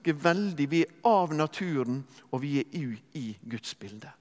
Veldig, 0.06 0.70
Vi 0.72 0.82
er 0.82 0.94
av 1.04 1.34
naturen, 1.34 2.04
og 2.32 2.42
vi 2.42 2.60
er 2.60 2.66
i, 2.72 2.86
i 3.14 3.38
Guds 3.50 3.76
bilde. 3.76 4.12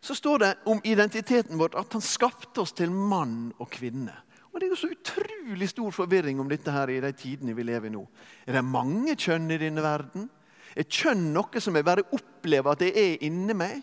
Så 0.00 0.14
står 0.14 0.38
det 0.38 0.54
om 0.66 0.80
identiteten 0.84 1.58
vår 1.58 1.78
at 1.80 1.92
han 1.92 2.02
skapte 2.04 2.60
oss 2.60 2.72
til 2.72 2.90
mann 2.92 3.52
og 3.58 3.70
kvinne. 3.70 4.12
Og 4.52 4.60
Det 4.60 4.66
er 4.66 4.70
jo 4.70 4.76
så 4.76 4.90
utrolig 4.92 5.68
stor 5.68 5.90
forvirring 5.90 6.40
om 6.40 6.48
dette 6.48 6.70
her 6.70 6.88
i 6.88 7.00
de 7.00 7.12
tidene 7.12 7.56
vi 7.56 7.62
lever 7.62 7.88
i 7.88 7.94
nå. 7.94 8.04
Er 8.46 8.52
det 8.52 8.64
mange 8.64 9.16
kjønn 9.16 9.50
i 9.50 9.58
denne 9.58 9.82
verden? 9.82 10.28
Er 10.76 10.86
kjønn 10.86 11.32
noe 11.34 11.60
som 11.60 11.74
jeg 11.74 11.86
bare 11.86 12.04
opplever 12.12 12.70
at 12.70 12.84
det 12.84 12.92
er 12.94 13.24
inni 13.26 13.56
meg? 13.56 13.80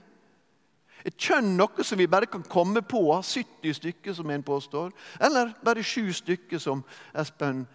Er 1.04 1.18
kjønn 1.18 1.56
noe 1.58 1.84
som 1.84 2.00
vi 2.00 2.08
bare 2.08 2.30
kan 2.30 2.44
komme 2.48 2.84
på? 2.86 3.02
70 3.20 3.74
stykker, 3.74 4.14
som 4.14 4.30
en 4.30 4.44
påstår? 4.44 4.92
Eller 5.20 5.52
bare 5.64 5.84
sju 5.84 6.14
stykker, 6.14 6.60
som 6.62 6.86
Espen, 7.18 7.66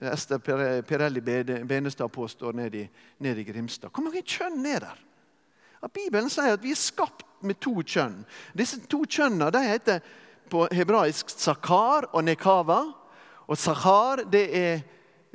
Ester 0.00 0.38
Pirelli 0.82 1.20
Benestad 1.64 2.12
påstår 2.12 2.52
nede 2.52 3.40
i, 3.40 3.44
Grimstad? 3.44 3.90
Hvor 3.94 4.04
mange 4.04 4.22
kjønn 4.22 4.66
er 4.66 4.80
der? 4.84 4.98
Ja, 5.82 5.88
Bibelen 5.88 6.28
sier 6.32 6.56
at 6.56 6.64
vi 6.64 6.74
er 6.74 6.80
skapt 6.80 7.24
med 7.44 7.60
to 7.60 7.72
kjønn. 7.80 8.20
Disse 8.56 8.80
to 8.90 9.04
kjønnene 9.08 9.62
heter 9.64 10.04
på 10.50 10.66
hebraisk 10.72 11.32
sakar 11.32 12.10
og 12.12 12.24
nekava. 12.24 12.82
Og 13.46 13.58
sakar 13.58 14.24
det 14.28 14.46
er 14.56 14.84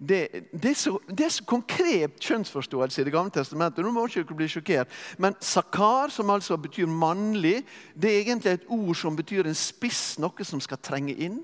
det, 0.01 0.47
det, 0.49 0.71
er 0.71 0.75
så, 0.75 0.95
det, 1.09 1.25
er 1.25 1.29
så, 1.29 1.43
konkret 1.45 2.15
kjønnsforståelse 2.19 3.01
i 3.01 3.05
Det 3.05 3.13
gamle 3.13 3.33
testamentet. 3.33 3.85
Nå 3.85 3.91
må 3.93 4.07
ikke 4.09 4.33
bli 4.33 4.47
sjokkert. 4.49 4.89
Men 5.21 5.35
sakar, 5.39 6.09
som 6.09 6.29
altså 6.33 6.57
betyr 6.57 6.89
mannlig, 6.89 7.61
det 7.93 8.09
er 8.09 8.23
egentlig 8.23 8.55
et 8.55 8.65
ord 8.67 8.95
som 8.97 9.15
betyr 9.15 9.45
en 9.45 9.57
spiss, 9.57 10.17
noe 10.17 10.47
som 10.47 10.61
skal 10.61 10.81
trenge 10.81 11.13
inn. 11.13 11.43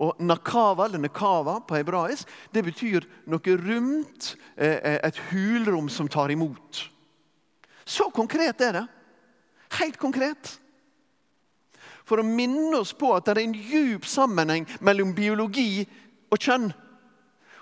Og 0.00 0.16
nakava, 0.24 0.86
eller 0.86 1.02
nakava 1.02 1.58
på 1.60 1.76
hebraisk, 1.76 2.28
det 2.54 2.64
betyr 2.64 3.04
noe 3.28 3.56
rundt, 3.60 4.34
eh, 4.56 4.98
et 5.04 5.18
hulrom 5.30 5.90
som 5.92 6.08
tar 6.08 6.30
imot. 6.32 6.88
Så 7.84 8.10
konkret 8.14 8.60
er 8.60 8.72
det. 8.72 8.86
Helt 9.78 9.98
konkret. 9.98 10.58
For 12.04 12.18
å 12.18 12.26
minne 12.26 12.80
oss 12.80 12.92
på 12.96 13.12
at 13.14 13.26
det 13.26 13.36
er 13.36 13.42
en 13.44 13.54
djup 13.54 14.06
sammenheng 14.08 14.66
mellom 14.80 15.12
biologi 15.14 15.86
og 16.30 16.38
kjønn. 16.38 16.72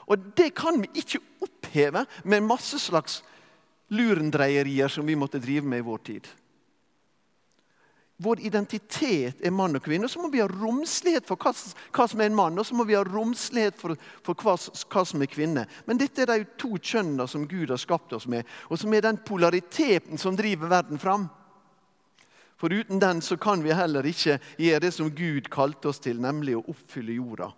Og 0.09 0.31
det 0.39 0.55
kan 0.57 0.81
vi 0.81 0.89
ikke 1.03 1.21
oppheve 1.45 2.07
med 2.25 2.47
masse 2.47 2.79
slags 2.81 3.23
lurendreierier 3.93 4.89
som 4.89 5.07
vi 5.09 5.17
måtte 5.17 5.41
drive 5.41 5.67
med 5.69 5.83
i 5.83 5.89
vår 5.89 6.05
tid. 6.05 6.29
Vår 8.19 8.41
identitet 8.43 9.39
er 9.47 9.53
mann 9.55 9.79
og 9.79 9.85
kvinne. 9.85 10.09
og 10.09 10.11
Så 10.11 10.19
må 10.19 10.29
vi 10.33 10.41
ha 10.43 10.49
romslighet 10.51 11.27
for 11.29 11.39
hva, 11.39 11.53
som 11.55 12.21
er 12.21 12.27
en 12.27 12.35
mann, 12.35 12.59
og 12.59 12.67
så 12.67 12.75
må 12.75 12.83
vi 12.89 12.97
ha 12.99 13.05
romslighet 13.07 13.79
for, 13.79 13.95
for 14.27 14.35
hva, 14.43 14.57
hva, 14.59 15.05
som 15.07 15.23
er 15.23 15.31
kvinne. 15.31 15.67
Men 15.87 16.01
dette 16.01 16.25
er 16.25 16.33
de 16.33 16.49
to 16.59 16.73
kjønnene 16.75 17.29
som 17.31 17.47
Gud 17.47 17.71
har 17.71 17.79
skapt 17.79 18.17
oss 18.19 18.27
med, 18.27 18.43
og 18.67 18.81
som 18.81 18.95
er 18.95 19.07
den 19.07 19.21
polariteten 19.23 20.19
som 20.19 20.35
driver 20.37 20.73
verden 20.73 20.99
fram. 20.99 21.29
For 22.59 22.75
uten 22.75 22.99
den 22.99 23.23
så 23.23 23.37
kan 23.39 23.63
vi 23.63 23.71
heller 23.71 24.07
ikke 24.11 24.41
gjøre 24.59 24.83
det 24.83 24.91
som 24.97 25.15
Gud 25.15 25.47
kalte 25.55 25.93
oss 25.93 26.03
til, 26.03 26.19
nemlig 26.19 26.57
å 26.59 26.65
oppfylle 26.75 27.15
jorda 27.21 27.53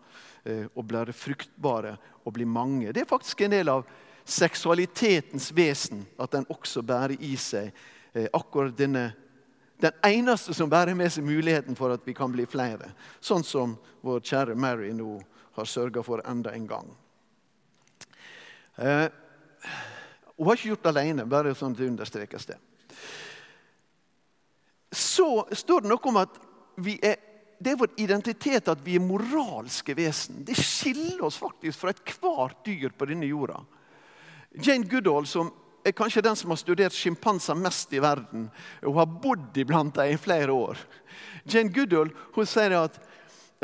eh, 0.45 0.67
og 0.75 0.85
bli 0.91 1.17
fruktbare 1.17 1.95
og 2.21 2.37
bli 2.37 2.45
mange. 2.45 2.93
Det 2.93 3.07
er 3.07 3.09
faktisk 3.09 3.47
en 3.47 3.57
del 3.57 3.73
av 3.73 3.89
seksualitetens 4.29 5.49
vesen 5.57 6.05
at 6.21 6.37
den 6.37 6.45
også 6.53 6.85
bærer 6.85 7.17
i 7.17 7.33
seg 7.41 7.73
eh, 8.13 8.29
akkurat 8.29 8.77
denne 8.77 9.09
Den 9.81 9.93
eneste 10.05 10.55
som 10.55 10.71
bærer 10.71 10.95
med 10.95 11.13
seg 11.13 11.25
muligheten 11.25 11.77
for 11.79 11.95
at 11.95 12.05
vi 12.05 12.15
kan 12.17 12.33
bli 12.33 12.45
flere. 12.49 12.93
Sånn 13.21 13.45
som 13.47 13.77
vår 14.05 14.21
kjære 14.21 14.57
Mary 14.59 14.91
nå 14.97 15.15
har 15.57 15.69
sørga 15.69 16.03
for 16.05 16.23
enda 16.29 16.53
en 16.57 16.67
gang. 16.69 16.91
Eh, 18.77 19.09
hun 20.37 20.49
har 20.49 20.57
ikke 20.57 20.73
gjort 20.73 20.85
det 20.85 20.93
alene, 20.93 21.27
bare 21.29 21.55
sånn 21.57 21.75
at 21.75 21.81
det 21.81 21.89
understrekes 21.91 22.47
det. 22.49 22.59
Så 24.93 25.47
står 25.53 25.85
det 25.85 25.93
noe 25.93 26.09
om 26.11 26.21
at 26.21 26.39
er 26.81 27.19
det 27.61 27.75
er 27.75 27.77
vår 27.77 27.91
identitet 28.01 28.71
at 28.73 28.81
vi 28.81 28.95
er 28.97 29.05
moralske 29.05 29.93
vesen. 29.93 30.41
Det 30.49 30.57
skiller 30.57 31.21
oss 31.27 31.37
faktisk 31.37 31.83
fra 31.83 31.93
ethvert 31.93 32.63
dyr 32.65 32.95
på 32.97 33.09
denne 33.11 33.29
jorda. 33.29 33.59
Jane 34.57 34.89
Goodall, 34.89 35.27
som 35.29 35.51
er 35.85 35.97
kanskje 35.97 36.23
den 36.23 36.37
som 36.37 36.51
har 36.53 36.59
studert 36.61 36.97
sjimpanser 36.97 37.57
mest 37.59 37.93
i 37.93 38.01
verden, 38.03 38.51
Hun 38.83 38.97
har 38.97 39.07
bodd 39.07 39.57
iblant 39.57 39.95
dem 39.95 40.13
i 40.13 40.19
flere 40.21 40.53
år 40.53 40.79
Jane 41.45 41.73
Goodall 41.73 42.13
hun 42.35 42.47
sier 42.47 42.77
at 42.77 43.01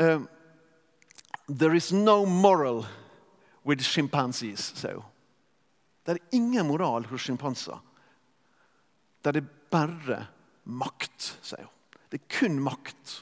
uh, 0.01 0.21
There 1.47 1.75
is 1.77 1.91
no 1.93 2.25
moral 2.25 2.85
with 3.63 3.83
chimpanzees, 3.83 4.73
sier 4.75 4.97
hun. 4.99 5.05
Det 6.03 6.15
er 6.15 6.35
ingen 6.35 6.67
moral 6.67 7.05
hos 7.07 7.23
sjimpanser. 7.23 7.79
Det 9.23 9.35
er 9.35 9.47
bare 9.71 10.19
makt, 10.63 11.29
sier 11.39 11.63
hun. 11.63 12.01
Det 12.11 12.19
er 12.19 12.27
kun 12.39 12.59
makt. 12.63 13.15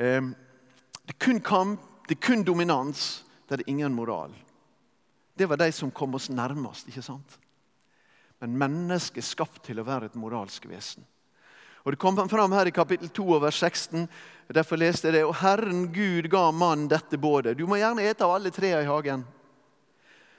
Ehm, 0.00 0.34
det 1.04 1.14
er 1.14 1.18
kun 1.24 1.40
kamp, 1.44 1.80
det 2.08 2.16
er 2.16 2.26
kun 2.26 2.44
dominans. 2.46 3.24
Det 3.48 3.60
er 3.60 3.68
ingen 3.68 3.94
moral. 3.94 4.32
Det 5.40 5.46
var 5.46 5.56
de 5.56 5.72
som 5.72 5.90
kom 5.90 6.14
oss 6.14 6.28
nærmest. 6.28 6.88
ikke 6.88 7.02
sant? 7.02 7.38
Men 8.38 8.58
mennesket 8.60 9.22
er 9.22 9.24
skapt 9.24 9.62
til 9.64 9.78
å 9.80 9.84
være 9.86 10.10
et 10.10 10.18
moralsk 10.20 10.66
vesen. 10.68 11.06
Og 11.80 11.94
Det 11.94 11.98
kom 11.98 12.28
fram 12.28 12.52
her 12.52 12.68
i 12.68 12.74
kapittel 12.76 13.08
2 13.08 13.38
vers 13.40 13.56
16. 13.56 14.04
Derfor 14.52 14.76
leste 14.76 15.08
jeg 15.08 15.14
det. 15.14 15.24
Og 15.24 15.38
Herren 15.40 15.86
Gud 15.94 16.28
ga 16.28 16.50
mannen 16.52 16.90
dette 16.92 17.16
bådet. 17.16 17.56
Du 17.56 17.64
må 17.64 17.80
gjerne 17.80 18.04
ete 18.04 18.24
av 18.24 18.34
alle 18.34 18.52
trærne 18.52 18.84
i 18.84 18.90
hagen. 18.90 19.24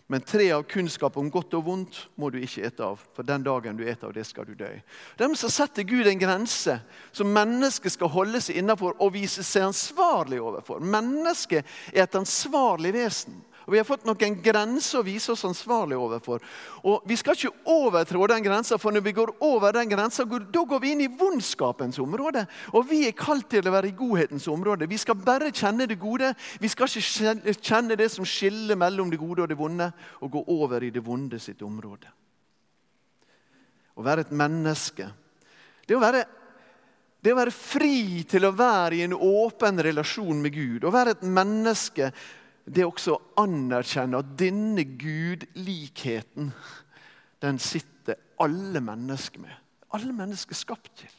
Men 0.06 0.22
tre 0.22 0.52
av 0.52 0.68
kunnskap 0.70 1.18
om 1.18 1.34
godt 1.34 1.58
og 1.58 1.66
vondt 1.66 1.98
må 2.16 2.30
du 2.30 2.38
ikke 2.38 2.68
ete 2.70 2.86
av. 2.86 3.02
For 3.18 3.26
den 3.26 3.42
dagen 3.42 3.78
du 3.78 3.86
eter 3.88 4.06
av 4.06 4.14
det, 4.14 4.28
skal 4.30 4.46
du 4.46 4.54
dø. 4.54 4.70
Dem 5.18 5.34
som 5.34 5.50
setter 5.50 5.82
Gud 5.82 6.06
en 6.06 6.22
grense 6.22 6.78
som 7.12 7.34
mennesket 7.34 7.98
skal 7.98 8.14
holde 8.14 8.42
seg 8.44 8.62
innafor 8.62 9.02
og 9.02 9.16
vise 9.18 9.42
seg 9.42 9.72
ansvarlig 9.72 10.38
overfor. 10.44 10.78
Mennesket 10.84 11.66
er 11.90 12.04
et 12.06 12.22
ansvarlig 12.22 12.94
vesen. 12.94 13.42
Og 13.72 13.76
Vi 13.76 13.80
har 13.80 13.88
fått 13.88 14.04
noen 14.04 14.34
grenser 14.44 15.00
å 15.00 15.06
vise 15.08 15.32
oss 15.32 15.46
ansvarlig 15.48 15.96
overfor. 15.96 16.42
Og 16.84 17.06
Vi 17.08 17.16
skal 17.16 17.38
ikke 17.38 17.72
overtrå 17.72 18.26
den 18.28 18.44
grensa, 18.44 18.76
for 18.76 18.92
når 18.92 19.06
vi 19.06 19.14
går 19.16 19.30
over 19.40 19.72
den 19.72 19.88
grensa, 19.88 20.26
da 20.26 20.64
går 20.68 20.82
vi 20.84 20.92
inn 20.92 21.04
i 21.06 21.08
vondskapens 21.08 21.96
område. 22.04 22.44
Og 22.76 22.84
vi 22.90 23.06
er 23.08 23.16
kalt 23.16 23.48
til 23.54 23.64
å 23.64 23.72
være 23.72 23.88
i 23.88 23.96
godhetens 23.96 24.50
område. 24.52 24.90
Vi 24.92 25.00
skal 25.00 25.16
bare 25.16 25.54
kjenne 25.56 25.88
det 25.88 25.96
gode. 26.02 26.34
Vi 26.60 26.68
skal 26.68 26.92
ikke 26.92 27.56
kjenne 27.62 27.96
det 27.96 28.10
som 28.12 28.28
skiller 28.28 28.76
mellom 28.76 29.08
det 29.08 29.22
gode 29.22 29.46
og 29.46 29.48
det 29.48 29.60
vonde, 29.62 29.88
og 30.20 30.36
gå 30.36 30.44
over 30.52 30.84
i 30.84 30.92
det 30.92 31.06
vonde 31.06 31.40
sitt 31.40 31.64
område. 31.64 32.12
Å 33.96 34.04
være 34.04 34.28
et 34.28 34.36
menneske, 34.36 35.08
det 35.88 35.96
å 35.96 36.04
være 36.04 36.26
det 37.22 37.36
å 37.36 37.38
være 37.38 37.54
fri 37.54 38.24
til 38.26 38.48
å 38.48 38.56
være 38.58 38.98
i 38.98 39.04
en 39.06 39.14
åpen 39.14 39.78
relasjon 39.86 40.40
med 40.42 40.56
Gud, 40.56 40.84
å 40.84 40.92
være 40.94 41.14
et 41.14 41.28
menneske 41.30 42.10
det 42.66 42.86
også 42.86 43.16
å 43.16 43.22
anerkjenne 43.44 44.22
at 44.22 44.36
denne 44.40 44.86
gudlikheten, 44.86 46.52
den 47.42 47.60
sitter 47.62 48.20
alle 48.42 48.82
mennesker 48.84 49.42
med. 49.42 49.58
alle 49.92 50.14
mennesker 50.16 50.56
skapt 50.56 50.92
til. 50.96 51.16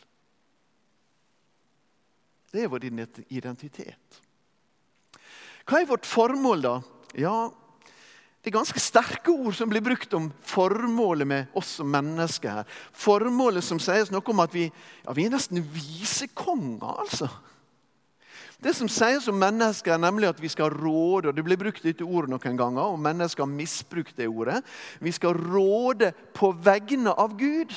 Det 2.52 2.62
er 2.62 2.70
vår 2.72 2.86
identitet. 3.28 4.22
Hva 5.68 5.80
er 5.80 5.88
vårt 5.90 6.08
formål, 6.08 6.62
da? 6.64 6.72
Ja, 7.20 7.50
det 8.42 8.50
er 8.50 8.56
ganske 8.56 8.80
sterke 8.82 9.30
ord 9.30 9.54
som 9.54 9.70
blir 9.70 9.84
brukt 9.84 10.14
om 10.18 10.30
formålet 10.50 11.28
med 11.28 11.52
oss 11.54 11.76
som 11.78 11.90
mennesker. 11.92 12.50
her. 12.50 12.64
Formålet 12.92 13.64
som 13.64 13.78
sies 13.78 14.10
noe 14.10 14.24
om 14.26 14.40
at 14.42 14.54
vi, 14.54 14.64
ja, 15.04 15.12
vi 15.14 15.26
er 15.26 15.30
nesten 15.36 15.62
visekonger, 15.62 17.04
altså. 17.04 17.28
Det 18.62 18.74
som 18.78 18.86
sies 18.90 19.24
om 19.26 19.40
mennesker, 19.42 19.96
er 19.96 20.02
nemlig 20.02 20.28
at 20.30 20.40
vi 20.42 20.50
skal 20.50 20.70
råde. 20.70 21.28
og 21.28 21.34
Det 21.34 21.42
blir 21.44 21.58
brukt 21.58 21.82
dette 21.82 22.06
ordet 22.06 22.30
noen 22.30 22.58
ganger, 22.58 22.92
og 22.94 23.00
mennesker 23.02 23.42
har 23.42 23.50
misbrukt 23.50 24.14
det 24.16 24.28
ordet. 24.30 24.60
Vi 25.02 25.10
skal 25.10 25.34
råde 25.34 26.12
på 26.34 26.52
vegne 26.62 27.10
av 27.10 27.34
Gud. 27.38 27.74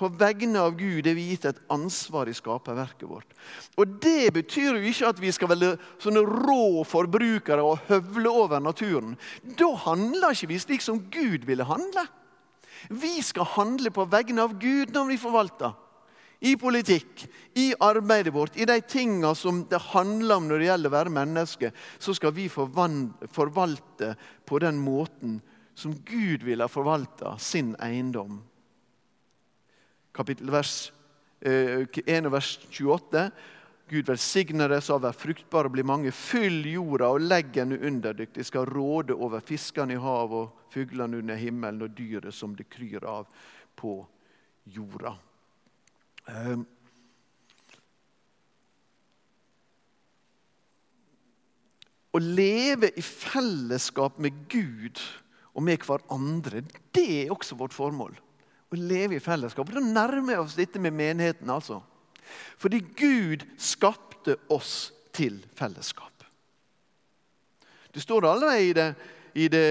På 0.00 0.08
vegne 0.08 0.62
av 0.64 0.78
Gud 0.78 1.04
er 1.04 1.12
vi 1.12 1.26
gitt 1.28 1.44
et 1.44 1.60
ansvar 1.68 2.30
i 2.30 2.32
skaperverket 2.32 3.04
vårt. 3.04 3.34
Og 3.76 3.98
Det 4.00 4.32
betyr 4.32 4.78
jo 4.78 4.88
ikke 4.88 5.10
at 5.12 5.20
vi 5.20 5.32
skal 5.36 5.52
være 5.52 5.74
sånne 6.00 6.24
rå 6.24 6.80
forbrukere 6.88 7.60
og 7.60 7.84
høvle 7.90 8.32
over 8.32 8.64
naturen. 8.64 9.18
Da 9.44 9.68
handler 9.84 10.32
ikke 10.32 10.54
vi 10.54 10.62
slik 10.62 10.80
som 10.80 11.02
Gud 11.12 11.44
ville 11.44 11.68
handle. 11.68 12.06
Vi 12.88 13.20
skal 13.20 13.44
handle 13.58 13.92
på 13.92 14.08
vegne 14.08 14.40
av 14.40 14.56
Gud 14.56 14.96
når 14.96 15.12
vi 15.12 15.20
forvalter 15.20 15.76
i 16.40 16.56
politikk, 16.56 17.26
i 17.54 17.74
arbeidet 17.80 18.32
vårt, 18.34 18.56
i 18.56 18.64
de 18.64 18.80
tinga 18.80 19.34
som 19.34 19.64
det 19.68 19.80
handler 19.90 20.40
om 20.40 20.48
når 20.48 20.62
det 20.62 20.68
gjelder 20.70 20.90
å 20.90 20.94
være 20.94 21.12
menneske, 21.12 21.72
så 22.00 22.14
skal 22.16 22.32
vi 22.32 22.46
forvalte 22.48 24.14
på 24.48 24.60
den 24.64 24.80
måten 24.80 25.40
som 25.76 25.92
Gud 26.04 26.44
ville 26.44 26.68
forvalta 26.68 27.36
sin 27.38 27.74
eiendom. 27.80 28.40
Kapittel 30.16 30.50
vers, 30.50 30.92
eh, 31.40 31.86
1 32.06 32.30
vers 32.32 32.58
28. 32.70 33.30
Gud 33.90 34.06
velsigne 34.06 34.68
deg 34.70 34.82
så 34.86 35.00
vær 35.02 35.16
fruktbare 35.16 35.66
og 35.66 35.74
bli 35.74 35.82
mange. 35.82 36.12
Fyll 36.14 36.62
jorda 36.64 37.08
og 37.10 37.24
legg 37.26 37.56
henne 37.58 37.78
under 37.82 38.14
dere. 38.14 38.32
De 38.32 38.44
skal 38.44 38.68
råde 38.70 39.16
over 39.16 39.40
fiskene 39.40 39.96
i 39.96 40.00
havet 40.00 40.36
og 40.46 40.70
fuglene 40.70 41.18
under 41.18 41.36
himmelen 41.36 41.82
og 41.82 41.96
dyret 41.96 42.34
som 42.34 42.54
det 42.54 42.68
kryr 42.70 43.04
av 43.04 43.26
på 43.76 43.98
jorda. 44.70 45.16
Ehm. 46.30 46.66
Å 52.10 52.18
leve 52.18 52.90
i 52.98 53.02
fellesskap 53.06 54.18
med 54.18 54.46
Gud 54.50 54.98
og 55.54 55.62
med 55.66 55.84
hverandre, 55.86 56.64
det 56.94 57.06
er 57.20 57.34
også 57.34 57.58
vårt 57.58 57.74
formål. 57.74 58.16
Å 58.70 58.78
leve 58.78 59.18
i 59.18 59.22
fellesskap. 59.22 59.70
Da 59.70 59.82
nærmer 59.82 60.32
vi 60.32 60.38
oss 60.42 60.58
dette 60.58 60.82
med 60.82 60.94
menigheten. 60.94 61.50
altså. 61.50 61.80
Fordi 62.58 62.80
Gud 62.98 63.46
skapte 63.58 64.36
oss 64.50 64.92
til 65.14 65.40
fellesskap. 65.58 66.10
Det 67.90 68.02
står 68.02 68.26
allerede 68.26 68.62
i 68.62 68.72
det 68.72 68.94
i 69.34 69.48
det, 69.48 69.66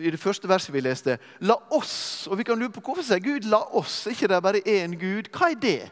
i 0.00 0.10
det, 0.10 0.20
første 0.20 0.48
verset 0.48 0.74
vi 0.74 0.82
leste. 0.84 1.18
La 1.40 1.56
oss. 1.76 2.26
Og 2.30 2.38
vi 2.38 2.46
kan 2.46 2.58
lure 2.58 2.72
på 2.72 2.82
Hvorfor 2.84 3.04
sier 3.04 3.20
Gud 3.20 3.44
'la 3.44 3.62
oss'? 3.72 4.08
ikke 4.10 4.28
det 4.28 4.36
er 4.36 4.40
bare 4.40 4.64
én 4.66 4.96
Gud? 4.98 5.28
Hva 5.32 5.50
er 5.50 5.60
det? 5.60 5.90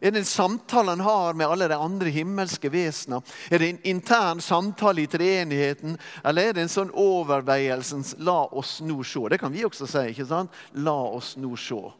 Er 0.00 0.10
det 0.10 0.18
en 0.18 0.24
samtale 0.24 0.90
han 0.90 1.00
har 1.00 1.34
med 1.34 1.46
alle 1.46 1.68
de 1.68 1.74
andre 1.74 2.10
himmelske 2.12 2.72
vesener? 2.72 3.22
Er 3.50 3.58
det 3.58 3.68
en 3.68 3.78
intern 3.84 4.40
samtale 4.40 5.02
i 5.02 5.06
treenigheten? 5.06 5.98
Eller 6.24 6.42
er 6.42 6.52
det 6.52 6.62
en 6.62 6.68
sånn 6.68 6.90
overveielsens 6.92 8.14
'la 8.18 8.48
oss 8.52 8.80
nå 8.80 9.02
se'? 9.02 9.28
Det 9.28 9.40
kan 9.40 9.52
vi 9.52 9.64
også 9.64 9.86
si. 9.86 10.10
ikke 10.10 10.26
sant? 10.26 10.50
La 10.74 10.92
oss 10.92 11.36
nå 11.36 11.56
se. 11.56 11.92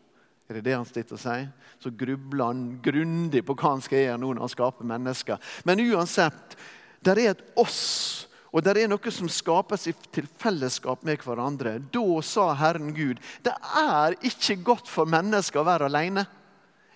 Er 0.49 0.54
det 0.54 0.65
det 0.65 0.76
han 0.76 0.84
sitter 0.84 1.15
og 1.15 1.21
sier? 1.21 1.49
Så 1.82 1.91
grubler 1.91 2.45
han 2.45 2.80
grundig 2.82 3.45
på 3.47 3.54
hva 3.54 3.75
han 3.75 3.82
skal 3.82 3.99
gjøre 3.99 4.19
nå 4.19 4.32
når 4.34 4.41
han 4.41 4.49
skaper 4.49 4.84
mennesker. 4.84 5.39
Men 5.65 5.80
uansett, 5.80 6.56
det 7.02 7.19
er 7.19 7.30
et 7.30 7.43
oss 7.56 8.28
og 8.56 8.64
det 8.64 8.73
er 8.80 8.88
noe 8.88 9.12
som 9.12 9.28
skapes 9.28 9.82
til 10.16 10.28
fellesskap 10.40 11.02
med 11.04 11.21
hverandre. 11.21 11.75
Da 11.92 12.23
sa 12.25 12.47
Herren 12.56 12.95
Gud 12.97 13.21
det 13.45 13.52
er 13.52 14.16
ikke 14.25 14.56
godt 14.64 14.88
for 14.88 15.08
mennesker 15.12 15.60
å 15.60 15.66
være 15.69 15.90
alene. 15.90 16.25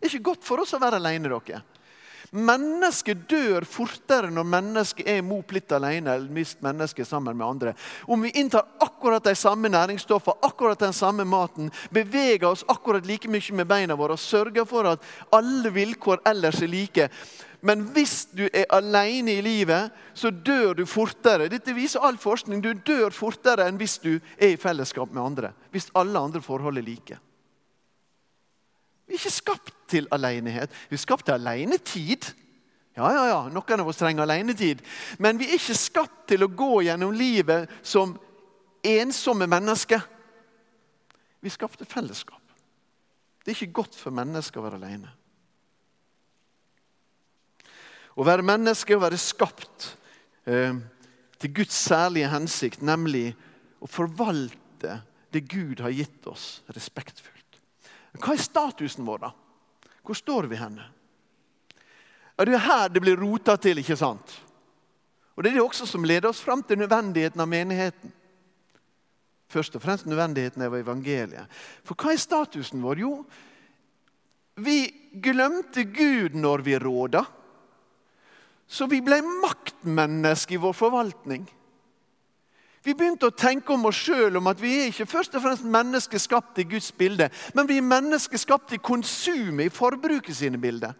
Det 0.00 0.08
er 0.08 0.14
ikke 0.14 0.30
godt 0.30 0.46
for 0.46 0.64
oss 0.64 0.72
å 0.72 0.80
være 0.80 0.96
alene. 0.96 1.28
dere. 1.28 1.60
Mennesket 2.30 3.24
dør 3.28 3.64
fortere 3.66 4.30
når 4.30 4.46
mennesket 4.46 5.08
er 5.10 5.24
mop 5.26 5.50
litt 5.52 5.72
alene 5.74 6.14
eller 6.14 6.30
mist 6.32 6.60
mennesket 6.62 7.08
sammen 7.08 7.36
med 7.36 7.46
andre. 7.46 7.74
Om 8.06 8.22
vi 8.22 8.30
inntar 8.38 8.68
akkurat 8.78 9.24
de 9.24 9.34
samme 9.34 9.68
næringsstoffene, 9.68 10.38
akkurat 10.46 10.78
den 10.78 10.94
samme 10.94 11.26
maten, 11.26 11.72
beveger 11.90 12.46
oss 12.52 12.64
akkurat 12.68 13.06
like 13.06 13.28
mye 13.28 13.52
med 13.58 13.66
beina 13.66 13.98
våre 13.98 14.14
og 14.14 14.22
sørger 14.22 14.64
for 14.64 14.92
at 14.94 15.04
alle 15.34 15.74
vilkår 15.74 16.22
ellers 16.30 16.62
er 16.62 16.70
like, 16.70 17.10
men 17.60 17.82
hvis 17.92 18.28
du 18.32 18.46
er 18.48 18.68
alene 18.72 19.34
i 19.36 19.42
livet, 19.44 19.92
så 20.16 20.30
dør 20.30 20.78
du 20.78 20.86
fortere. 20.88 21.50
Dette 21.52 21.74
viser 21.76 22.00
all 22.04 22.16
forskning. 22.20 22.62
Du 22.64 22.72
dør 22.72 23.12
fortere 23.12 23.66
enn 23.68 23.80
hvis 23.80 23.98
du 24.00 24.14
er 24.38 24.54
i 24.54 24.60
fellesskap 24.60 25.12
med 25.12 25.22
andre. 25.22 25.52
Hvis 25.74 25.90
alle 25.98 26.18
andre 26.18 26.40
forhold 26.44 26.80
er 26.80 26.86
like. 26.86 27.18
Vi 29.06 29.16
er 29.16 29.20
ikke 29.20 29.34
skapt 29.34 29.74
til 29.90 30.08
alenehet. 30.14 30.72
Vi 30.88 30.96
er 30.96 31.04
skapt 31.04 31.28
til 31.28 31.36
alenetid. 31.36 32.30
Ja, 32.96 33.12
ja, 33.12 33.26
ja, 33.28 33.40
noen 33.52 33.82
av 33.84 33.92
oss 33.92 34.00
trenger 34.00 34.24
alenetid. 34.24 34.80
Men 35.18 35.38
vi 35.40 35.50
er 35.50 35.60
ikke 35.60 35.76
skapt 35.78 36.26
til 36.32 36.46
å 36.46 36.52
gå 36.54 36.84
gjennom 36.88 37.12
livet 37.12 37.68
som 37.82 38.16
ensomme 38.86 39.50
mennesker. 39.50 40.00
Vi 41.40 41.52
skapt 41.52 41.80
til 41.80 41.88
fellesskap. 41.88 42.40
Det 43.44 43.52
er 43.52 43.58
ikke 43.58 43.80
godt 43.82 43.96
for 43.96 44.14
mennesker 44.14 44.60
å 44.60 44.68
være 44.68 44.80
alene. 44.80 45.12
Å 48.18 48.26
være 48.26 48.46
menneske 48.46 48.96
og 48.96 49.04
være 49.04 49.20
skapt 49.20 49.90
eh, 50.50 50.74
til 51.40 51.54
Guds 51.54 51.76
særlige 51.76 52.30
hensikt, 52.32 52.82
nemlig 52.82 53.30
å 53.80 53.88
forvalte 53.88 55.00
det 55.30 55.44
Gud 55.48 55.80
har 55.84 55.94
gitt 55.94 56.26
oss, 56.26 56.60
respektfullt. 56.74 57.60
Hva 58.18 58.34
er 58.34 58.42
statusen 58.42 59.06
vår, 59.06 59.28
da? 59.28 59.90
Hvor 60.02 60.18
står 60.18 60.48
vi 60.50 60.58
henne? 60.58 60.86
Ja, 62.36 62.44
Det 62.44 62.54
er 62.56 62.64
her 62.64 62.88
det 62.88 63.02
blir 63.04 63.20
rota 63.20 63.56
til, 63.56 63.78
ikke 63.78 63.96
sant? 63.96 64.40
Og 65.36 65.44
Det 65.44 65.52
er 65.52 65.60
det 65.60 65.62
også 65.62 65.86
som 65.86 66.04
leder 66.04 66.28
oss 66.28 66.40
fram 66.40 66.62
til 66.62 66.78
nødvendigheten 66.80 67.40
av 67.40 67.48
menigheten. 67.48 68.12
Først 69.50 69.76
og 69.76 69.82
fremst 69.82 70.06
nødvendigheten 70.06 70.62
av 70.62 70.74
evangeliet. 70.74 71.46
For 71.84 71.94
hva 71.94 72.12
er 72.12 72.20
statusen 72.22 72.82
vår? 72.82 73.00
Jo, 73.02 73.12
vi 74.60 74.90
glemte 75.22 75.84
Gud 75.84 76.36
når 76.38 76.62
vi 76.66 76.78
råda. 76.78 77.24
Så 78.70 78.86
vi 78.86 79.00
ble 79.02 79.18
maktmennesker 79.42 80.54
i 80.54 80.62
vår 80.62 80.76
forvaltning. 80.78 81.42
Vi 82.86 82.94
begynte 82.96 83.28
å 83.28 83.34
tenke 83.36 83.74
om 83.74 83.88
oss 83.90 83.98
sjøl 84.06 84.38
om 84.38 84.46
at 84.48 84.60
vi 84.62 84.70
er 84.78 84.86
ikke 84.88 85.08
først 85.10 85.34
og 85.36 85.42
fremst 85.44 85.66
mennesker 85.66 86.22
skapt 86.22 86.62
i 86.62 86.68
Guds 86.70 86.88
bilde, 86.96 87.26
men 87.52 87.68
vi 87.68 87.76
er 87.80 87.84
mennesker 87.84 88.40
skapt 88.40 88.72
i 88.72 88.80
konsumet, 88.80 89.66
i 89.66 89.74
forbruket 89.74 90.38
sine 90.38 90.60
bilder. 90.60 90.94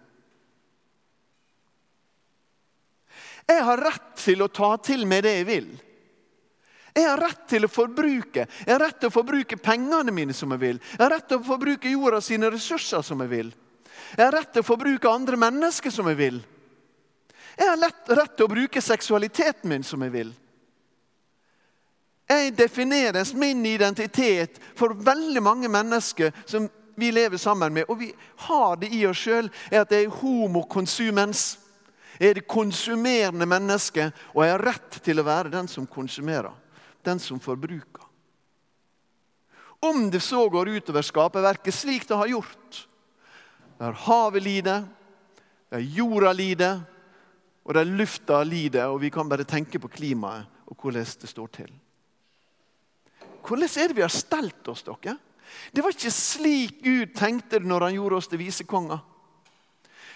Jeg 3.48 3.64
har 3.66 3.80
rett 3.80 4.12
til 4.20 4.44
å 4.44 4.50
ta 4.52 4.74
til 4.84 5.06
meg 5.08 5.24
det 5.24 5.38
jeg 5.38 5.48
vil. 5.48 5.72
Jeg 6.90 7.06
har 7.06 7.22
rett 7.22 7.42
til 7.48 7.64
å 7.66 7.70
forbruke. 7.70 8.44
Jeg 8.66 8.74
har 8.74 8.82
rett 8.82 8.98
til 9.00 9.08
å 9.08 9.14
forbruke 9.14 9.56
pengene 9.62 10.12
mine 10.14 10.34
som 10.36 10.52
jeg 10.54 10.62
vil. 10.62 10.78
Jeg 10.92 11.04
har 11.06 11.14
rett 11.14 11.28
til 11.30 11.40
å 11.40 11.46
forbruke 11.46 11.90
jorda 11.90 12.20
sine 12.22 12.50
ressurser 12.50 13.02
som 13.06 13.22
jeg 13.24 13.30
vil. 13.30 13.52
Jeg 14.16 14.24
har 14.26 14.34
rett 14.34 14.52
til 14.52 14.64
å 14.64 14.68
forbruke 14.68 15.10
andre 15.10 15.38
mennesker 15.38 15.94
som 15.94 16.10
jeg 16.10 16.18
vil. 16.18 16.40
Jeg 17.60 17.68
har 17.68 17.76
lett, 17.76 18.06
rett 18.08 18.36
til 18.38 18.46
å 18.46 18.52
bruke 18.54 18.80
seksualiteten 18.80 19.68
min 19.68 19.82
som 19.84 20.00
jeg 20.00 20.14
vil. 20.14 20.28
Jeg 22.30 22.54
defineres 22.56 23.34
min 23.36 23.60
identitet 23.68 24.56
for 24.78 24.94
veldig 24.96 25.42
mange 25.44 25.68
mennesker 25.68 26.32
som 26.48 26.70
vi 26.96 27.10
lever 27.12 27.36
sammen 27.36 27.74
med. 27.74 27.84
Og 27.92 27.98
vi 28.00 28.08
har 28.46 28.78
det 28.80 28.88
i 28.96 29.02
oss 29.08 29.20
sjøl 29.26 29.50
at 29.68 29.92
jeg 29.92 30.06
er 30.06 30.14
homokonsumens. 30.22 31.58
Jeg 32.20 32.30
er 32.30 32.38
det 32.38 32.46
konsumerende 32.48 33.48
mennesket, 33.48 34.16
og 34.32 34.44
jeg 34.44 34.54
har 34.54 34.64
rett 34.70 34.96
til 35.04 35.20
å 35.20 35.26
være 35.26 35.52
den 35.52 35.68
som 35.68 35.88
konsumerer. 35.88 36.54
Den 37.04 37.20
som 37.20 37.40
forbruker. 37.40 38.06
Om 39.84 40.08
det 40.12 40.20
så 40.24 40.46
går 40.52 40.72
utover 40.76 41.04
skaperverket, 41.04 41.74
slik 41.74 42.08
det 42.08 42.16
har 42.20 42.28
gjort, 42.28 42.80
der 43.80 43.96
havet 44.06 44.44
lider, 44.44 44.84
der 45.72 45.84
jorda 45.84 46.32
lider, 46.36 46.82
og 47.64 47.74
der 47.76 47.84
lufta 47.84 48.42
lider, 48.42 48.88
og 48.88 49.00
vi 49.02 49.10
kan 49.10 49.28
bare 49.28 49.44
tenke 49.44 49.78
på 49.78 49.88
klimaet 49.88 50.48
og 50.70 50.76
hvordan 50.80 51.06
det 51.20 51.28
står 51.28 51.46
til. 51.54 51.70
Hvordan 53.46 53.68
er 53.68 53.88
det 53.88 53.96
vi 53.96 54.04
har 54.04 54.12
stelt 54.12 54.68
oss, 54.68 54.84
dere? 54.86 55.16
Det 55.72 55.82
var 55.82 55.94
ikke 55.94 56.12
slik 56.14 56.82
Gud 56.84 57.14
tenkte 57.16 57.58
det 57.58 57.66
når 57.66 57.88
han 57.88 57.96
gjorde 57.96 58.20
oss 58.20 58.28
til 58.30 58.38
visekonger. 58.38 59.00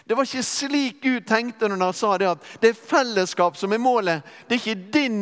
Det 0.04 0.14
var 0.14 0.28
ikke 0.28 0.44
slik 0.46 1.02
Gud 1.02 1.26
tenkte 1.26 1.68
når 1.68 1.84
han 1.84 1.96
sa 1.96 2.12
det 2.20 2.28
at 2.28 2.48
det 2.60 2.70
er 2.70 2.86
fellesskap 2.92 3.56
som 3.56 3.72
er 3.72 3.82
målet. 3.82 4.22
Det 4.46 4.56
er 4.56 4.62
ikke 4.62 4.92
din 4.94 5.18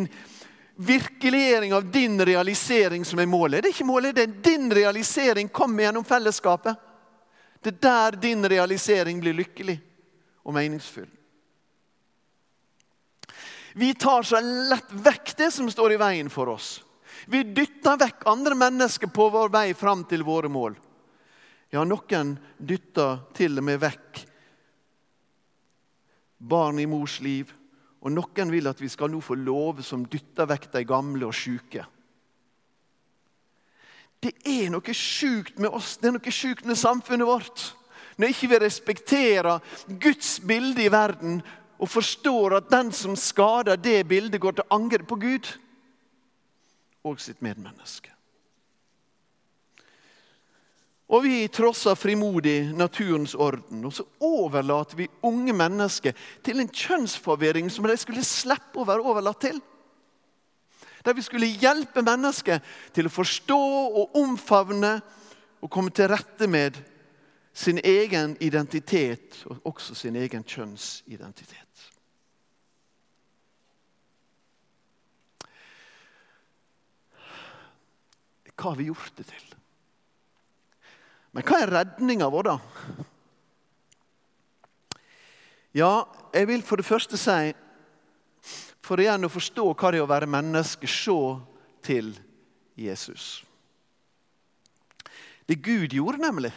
virkeliggjøring 0.83 1.73
av 1.77 1.87
din 1.93 2.19
realisering 2.27 3.05
som 3.07 3.21
er 3.23 3.31
målet. 3.31 3.63
Det 3.63 3.71
er 3.71 3.77
ikke 3.77 3.89
målet, 3.89 4.17
det 4.17 4.27
er 4.27 4.39
din 4.51 4.73
realisering 4.75 5.49
kommer 5.49 5.87
gjennom 5.87 6.05
fellesskapet. 6.05 6.77
Det 7.63 7.77
er 7.77 7.83
der 7.87 8.21
din 8.21 8.49
realisering 8.49 9.21
blir 9.23 9.37
lykkelig 9.39 9.79
og 10.43 10.55
meningsfull. 10.57 11.11
Vi 13.75 13.95
tar 13.95 14.23
så 14.23 14.41
lett 14.41 14.93
vekk 14.93 15.37
det 15.37 15.51
som 15.51 15.71
står 15.71 15.95
i 15.95 16.01
veien 16.01 16.31
for 16.31 16.53
oss. 16.53 16.83
Vi 17.27 17.43
dytter 17.43 17.97
vekk 18.01 18.27
andre 18.27 18.57
mennesker 18.59 19.13
på 19.13 19.29
vår 19.33 19.53
vei 19.53 19.69
fram 19.75 20.05
til 20.09 20.25
våre 20.27 20.51
mål. 20.53 20.77
Ja, 21.73 21.85
noen 21.89 22.35
dytter 22.59 23.23
til 23.37 23.57
og 23.57 23.65
med 23.65 23.81
vekk 23.81 24.27
barn 26.43 26.79
i 26.83 26.87
mors 26.91 27.21
liv. 27.25 27.53
Og 28.03 28.11
noen 28.11 28.51
vil 28.51 28.67
at 28.67 28.81
vi 28.83 28.91
skal 28.91 29.13
nå 29.13 29.21
få 29.23 29.37
love 29.39 29.85
som 29.87 30.05
dytter 30.11 30.49
vekk 30.51 30.73
de 30.73 30.85
gamle 30.89 31.29
og 31.29 31.37
sjuke. 31.37 31.85
Det 34.23 34.35
er 34.47 34.69
noe 34.71 34.95
sjukt 34.95 35.59
med 35.59 35.71
oss, 35.75 35.97
det 35.99 36.11
er 36.11 36.17
noe 36.19 36.35
sjukt 36.35 36.67
med 36.67 36.79
samfunnet 36.79 37.27
vårt. 37.27 37.65
Når 38.19 38.35
ikke 38.35 38.51
vi 38.53 38.61
respekterer 38.63 39.79
Guds 40.03 40.37
bilde 40.47 40.85
i 40.85 40.93
verden 40.93 41.41
og 41.83 41.91
forstår 41.91 42.61
at 42.61 42.71
den 42.71 42.93
som 42.95 43.17
skader 43.19 43.77
det 43.77 44.07
bildet, 44.09 44.41
går 44.41 44.55
til 44.59 44.71
angrep 44.71 45.09
på 45.11 45.19
Gud 45.19 45.49
og 47.03 47.19
sitt 47.21 47.43
medmenneske. 47.43 48.13
Og 51.13 51.27
vi 51.27 51.49
trosser 51.53 51.99
frimodig 51.99 52.71
naturens 52.73 53.35
orden. 53.35 53.83
Og 53.85 53.93
så 53.93 54.07
overlater 54.21 54.97
vi 54.97 55.11
unge 55.27 55.53
mennesker 55.53 56.15
til 56.45 56.63
en 56.63 56.71
kjønnsforvirring 56.71 57.69
som 57.71 57.85
de 57.91 57.99
skulle 58.01 58.25
slippe 58.25 58.81
å 58.81 58.87
være 58.89 59.05
overlatt 59.05 59.43
til. 59.43 59.59
Der 61.03 61.19
vi 61.19 61.27
skulle 61.27 61.51
hjelpe 61.51 62.05
mennesker 62.07 62.63
til 62.95 63.11
å 63.11 63.13
forstå 63.13 63.61
og 63.91 64.17
omfavne 64.23 64.95
og 65.61 65.71
komme 65.71 65.91
til 65.91 66.09
rette 66.15 66.47
med 66.49 66.79
sin 67.53 67.83
egen 67.85 68.37
identitet, 68.41 69.43
og 69.45 69.67
også 69.75 69.95
sin 69.95 70.17
egen 70.17 70.45
kjønnsidentitet. 70.49 71.62
Hva 78.63 78.71
har 78.71 78.79
vi 78.79 78.85
gjort 78.93 79.17
det 79.19 79.25
til? 79.27 79.47
Men 81.35 81.47
hva 81.49 81.59
er 81.65 81.73
redninga 81.73 82.29
vår, 82.31 82.47
da? 82.53 82.59
Ja, 85.75 86.05
jeg 86.37 86.47
vil 86.47 86.63
for 86.63 86.79
det 86.79 86.87
første 86.87 87.19
si 87.19 87.55
For 88.85 89.01
igjen 89.01 89.25
å 89.25 89.33
forstå 89.33 89.65
hva 89.73 89.91
det 89.91 89.99
er 90.03 90.05
å 90.05 90.11
være 90.11 90.29
menneske, 90.31 90.87
se 90.91 91.17
til 91.83 92.13
Jesus. 92.79 93.43
Det 95.47 95.59
Gud 95.63 95.95
gjorde, 95.95 96.23
nemlig, 96.23 96.53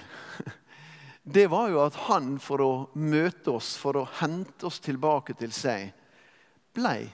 det 1.38 1.48
var 1.54 1.70
jo 1.74 1.82
at 1.86 1.98
han 2.10 2.36
for 2.42 2.62
å 2.62 2.72
møte 2.98 3.56
oss, 3.58 3.76
for 3.82 3.98
å 3.98 4.08
hente 4.20 4.68
oss 4.70 4.82
tilbake 4.84 5.38
til 5.38 5.54
seg, 5.54 5.90
blei 6.76 7.08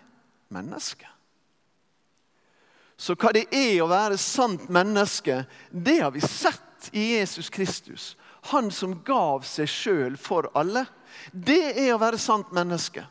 menneske. 0.51 1.07
Så 3.01 3.15
hva 3.17 3.31
det 3.33 3.47
er 3.49 3.79
å 3.81 3.89
være 3.89 4.17
sant 4.21 4.67
menneske, 4.69 5.39
det 5.73 5.97
har 6.03 6.11
vi 6.13 6.21
sett 6.21 6.91
i 6.93 7.15
Jesus 7.15 7.49
Kristus. 7.49 8.11
Han 8.53 8.69
som 8.73 8.93
gav 9.05 9.41
seg 9.47 9.69
sjøl 9.69 10.19
for 10.21 10.51
alle. 10.57 10.85
Det 11.33 11.73
er 11.81 11.95
å 11.95 12.01
være 12.01 12.19
sant 12.21 12.53
menneske. 12.53 13.07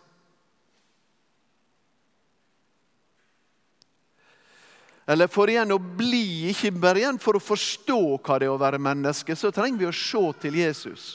Eller 5.11 5.26
for 5.26 5.50
igjen 5.50 5.74
å 5.74 5.81
bli, 5.83 6.53
ikke 6.53 6.70
bare 6.79 7.03
igjen 7.03 7.18
for 7.18 7.35
å 7.35 7.42
forstå 7.42 8.00
hva 8.22 8.38
det 8.38 8.46
er 8.46 8.55
å 8.55 8.62
være 8.62 8.79
menneske, 8.79 9.35
så 9.35 9.50
trenger 9.50 9.83
vi 9.83 9.90
å 9.90 9.96
se 9.96 10.22
til 10.46 10.62
Jesus. 10.62 11.11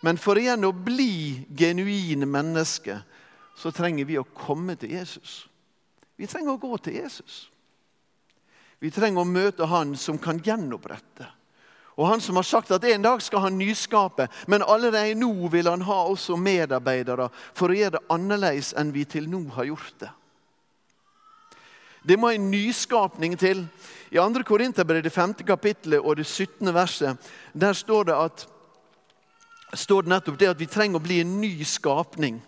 Men 0.00 0.16
for 0.16 0.40
igjen 0.40 0.64
å 0.64 0.72
bli 0.72 1.44
genuine 1.52 2.24
mennesker, 2.24 3.04
så 3.60 3.76
trenger 3.76 4.08
vi 4.08 4.16
å 4.16 4.24
komme 4.24 4.80
til 4.80 4.96
Jesus. 4.96 5.42
Vi 6.16 6.28
trenger 6.28 6.56
å 6.56 6.62
gå 6.62 6.78
til 6.80 7.02
Jesus. 7.02 7.50
Vi 8.80 8.90
trenger 8.90 9.22
å 9.22 9.28
møte 9.28 9.68
Han 9.68 9.92
som 9.96 10.18
kan 10.18 10.40
gjenopprette. 10.44 11.28
Og 12.00 12.06
han 12.08 12.20
som 12.20 12.38
har 12.40 12.46
sagt 12.48 12.70
at 12.72 12.84
en 12.88 13.02
dag 13.02 13.20
skal 13.20 13.42
han 13.44 13.58
nyskape, 13.60 14.24
men 14.48 14.62
allerede 14.62 15.18
nå 15.20 15.50
vil 15.52 15.68
han 15.68 15.82
ha 15.84 15.98
også 16.08 16.38
medarbeidere 16.40 17.26
for 17.52 17.68
å 17.68 17.76
gjøre 17.76 17.98
det 17.98 18.06
annerledes 18.14 18.70
enn 18.80 18.92
vi 18.94 19.04
til 19.04 19.26
nå 19.28 19.42
har 19.58 19.68
gjort 19.68 19.98
det. 20.00 20.08
Det 22.00 22.16
må 22.16 22.30
en 22.32 22.50
nyskapning 22.50 23.36
til. 23.36 23.66
I 24.10 24.16
2. 24.16 24.44
Korinterbrev, 24.48 25.02
det 25.04 25.12
5. 25.12 25.34
kapittelet 25.46 26.00
og 26.00 26.16
det 26.16 26.24
17. 26.26 26.72
verset, 26.74 27.30
der 27.52 27.76
står 27.76 28.08
det, 28.08 28.16
at, 28.16 28.46
står 29.74 30.06
det 30.06 30.14
nettopp 30.14 30.38
det 30.40 30.48
at 30.54 30.60
vi 30.60 30.70
trenger 30.70 30.96
å 30.96 31.04
bli 31.04 31.20
en 31.20 31.36
ny 31.42 31.52
skapning. 31.68 32.40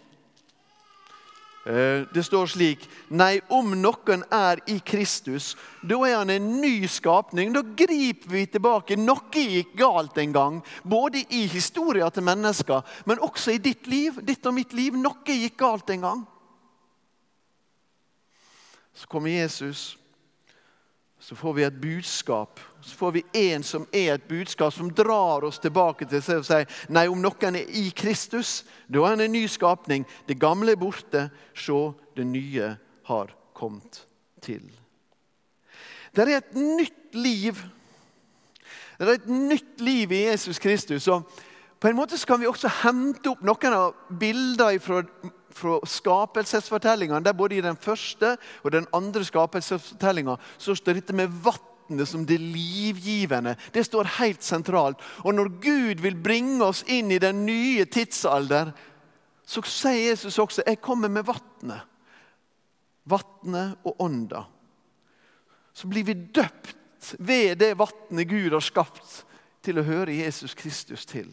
Eh, 1.67 2.03
det 2.15 2.25
står 2.27 2.47
slik 2.51 2.89
Nei, 3.15 3.41
om 3.55 3.71
noen 3.79 4.25
er 4.35 4.59
i 4.67 4.81
Kristus, 4.83 5.53
da 5.83 6.01
er 6.09 6.17
han 6.19 6.33
en 6.35 6.49
ny 6.61 6.89
skapning. 6.91 7.53
Da 7.55 7.63
griper 7.63 8.35
vi 8.35 8.45
tilbake. 8.51 8.99
Noe 8.99 9.31
gikk 9.31 9.77
galt 9.79 10.19
en 10.19 10.35
gang, 10.35 10.61
både 10.83 11.23
i 11.31 11.47
historien 11.47 12.11
til 12.11 12.27
mennesker, 12.27 12.83
men 13.07 13.23
også 13.23 13.55
i 13.55 13.63
ditt 13.63 13.87
liv, 13.87 14.19
ditt 14.27 14.47
og 14.47 14.59
mitt 14.59 14.75
liv. 14.75 14.99
Noe 14.99 15.23
gikk 15.27 15.59
galt 15.63 15.91
en 15.95 16.07
gang. 16.09 16.23
Så 18.93 19.07
kommer 19.09 19.31
Jesus 19.31 19.93
så 21.23 21.37
får 21.39 21.53
vi 21.53 21.63
et 21.63 21.81
budskap. 21.81 22.61
Så 22.83 22.97
får 22.97 23.13
vi 23.13 23.23
en 23.33 23.63
som 23.63 23.87
er 23.95 24.15
et 24.15 24.29
budskap 24.29 24.73
som 24.75 24.91
drar 24.91 25.45
oss 25.47 25.61
tilbake 25.63 26.07
til 26.11 26.23
seg 26.25 26.41
og 26.41 26.47
sier 26.49 26.81
nei, 26.91 27.07
om 27.11 27.21
noen 27.23 27.59
er 27.61 27.69
i 27.79 27.91
Kristus, 27.95 28.63
da 28.91 29.05
er 29.05 29.15
han 29.15 29.23
en 29.23 29.35
ny 29.37 29.45
skapning. 29.51 30.07
Det 30.27 30.41
gamle 30.41 30.75
er 30.75 30.81
borte. 30.81 31.29
Se, 31.55 31.79
det 32.17 32.27
nye 32.27 32.73
har 33.07 33.31
kommet 33.55 34.03
til. 34.43 34.65
Det 36.13 36.27
er 36.27 36.35
et 36.41 36.59
nytt 36.59 37.15
liv. 37.15 37.61
Det 38.99 39.07
er 39.09 39.15
et 39.15 39.31
nytt 39.31 39.81
liv 39.81 40.13
i 40.13 40.25
Jesus 40.27 40.59
Kristus. 40.59 41.07
og 41.09 41.31
På 41.81 41.89
en 41.89 41.97
måte 41.97 42.19
kan 42.27 42.41
vi 42.41 42.51
også 42.51 42.71
hente 42.83 43.31
opp 43.31 43.47
noen 43.47 43.79
av 43.79 43.95
bildene 44.19 44.83
fra 44.83 45.05
fra 45.53 45.79
skapelsesfortellingene, 45.85 47.25
der 47.25 47.33
både 47.33 47.59
i 47.59 47.65
den 47.65 47.77
første 47.77 48.37
og 48.63 48.73
den 48.73 48.87
andre 48.95 49.25
skapelsesfortellinga 49.25 50.37
står 50.59 50.95
dette 50.95 51.17
med 51.17 51.33
vannet 51.93 52.09
som 52.09 52.27
det 52.27 52.39
livgivende. 52.39 53.57
Det 53.73 53.85
står 53.85 54.05
helt 54.19 54.43
sentralt. 54.43 55.01
Og 55.25 55.35
når 55.35 55.49
Gud 55.61 56.01
vil 56.01 56.17
bringe 56.17 56.65
oss 56.65 56.85
inn 56.87 57.11
i 57.11 57.19
den 57.19 57.45
nye 57.47 57.85
tidsalder, 57.85 58.73
så 59.45 59.63
sier 59.63 60.11
Jesus 60.11 60.39
også 60.39 60.63
'Jeg 60.67 60.81
kommer 60.81 61.09
med 61.09 61.25
vannet'. 61.25 61.87
Vannet 63.05 63.77
og 63.85 64.01
ånda. 64.01 64.45
Så 65.75 65.89
blir 65.89 66.05
vi 66.05 66.15
døpt 66.15 67.17
ved 67.19 67.59
det 67.59 67.79
vannet 67.79 68.29
Gud 68.29 68.53
har 68.53 68.61
skapt, 68.61 69.25
til 69.63 69.79
å 69.79 69.83
høre 69.83 70.13
Jesus 70.13 70.55
Kristus 70.55 71.07
til. 71.07 71.33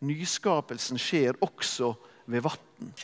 Nyskapelsen 0.00 0.98
skjer 0.98 1.34
også 1.40 1.94
ved 2.26 2.40
vann. 2.40 2.94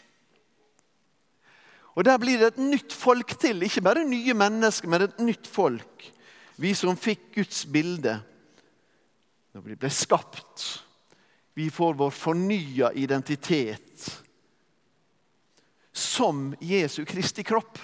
Og 1.95 2.05
Der 2.05 2.19
blir 2.19 2.39
det 2.39 2.47
et 2.47 2.59
nytt 2.59 2.93
folk 2.93 3.39
til. 3.39 3.63
Ikke 3.63 3.83
bare 3.83 4.05
nye 4.05 4.35
mennesker, 4.35 4.89
men 4.89 5.03
et 5.03 5.19
nytt 5.19 5.47
folk. 5.47 6.16
Vi 6.57 6.73
som 6.75 6.97
fikk 6.97 7.35
Guds 7.37 7.65
bilde 7.69 8.17
når 9.57 9.65
vi 9.65 9.77
ble 9.77 9.91
skapt. 9.93 10.65
Vi 11.57 11.71
får 11.73 11.97
vår 11.97 12.13
fornya 12.13 12.91
identitet 12.93 14.11
som 15.97 16.51
Jesu 16.61 17.05
Kristi 17.09 17.45
kropp. 17.45 17.79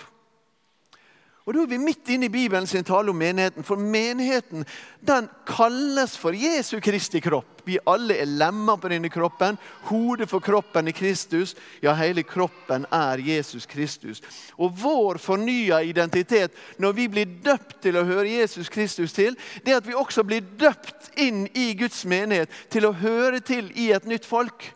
Og 1.43 1.55
Da 1.55 1.63
er 1.65 1.71
vi 1.73 1.79
midt 1.79 2.09
inne 2.15 2.29
i 2.29 2.33
Bibelen 2.33 2.67
sin 2.71 2.85
tale 2.87 3.11
om 3.11 3.19
menigheten. 3.19 3.65
For 3.67 3.77
menigheten 3.77 4.65
den 5.01 5.29
kalles 5.47 6.15
for 6.17 6.37
Jesu 6.39 6.81
Kristi 6.81 7.21
kropp. 7.21 7.65
Vi 7.67 7.79
alle 7.87 8.15
er 8.23 8.31
lemmer 8.31 8.79
på 8.79 8.91
denne 8.91 9.11
kroppen. 9.11 9.59
Hodet 9.89 10.29
for 10.31 10.41
kroppen 10.41 10.89
er 10.89 10.95
Kristus. 10.95 11.57
Ja, 11.83 11.95
hele 11.99 12.23
kroppen 12.23 12.87
er 12.93 13.19
Jesus 13.19 13.67
Kristus. 13.67 14.23
Og 14.55 14.71
vår 14.79 15.19
fornya 15.19 15.81
identitet 15.83 16.55
når 16.79 16.93
vi 16.93 17.09
blir 17.11 17.35
døpt 17.43 17.81
til 17.83 17.99
å 17.99 18.07
høre 18.07 18.29
Jesus 18.31 18.71
Kristus 18.71 19.13
til, 19.13 19.35
det 19.67 19.75
er 19.75 19.83
at 19.83 19.89
vi 19.89 19.99
også 19.99 20.23
blir 20.23 20.47
døpt 20.59 21.11
inn 21.19 21.49
i 21.59 21.73
Guds 21.75 22.05
menighet 22.07 22.55
til 22.71 22.87
å 22.87 22.95
høre 23.03 23.43
til 23.43 23.73
i 23.75 23.91
et 23.91 24.07
nytt 24.07 24.27
folk 24.27 24.71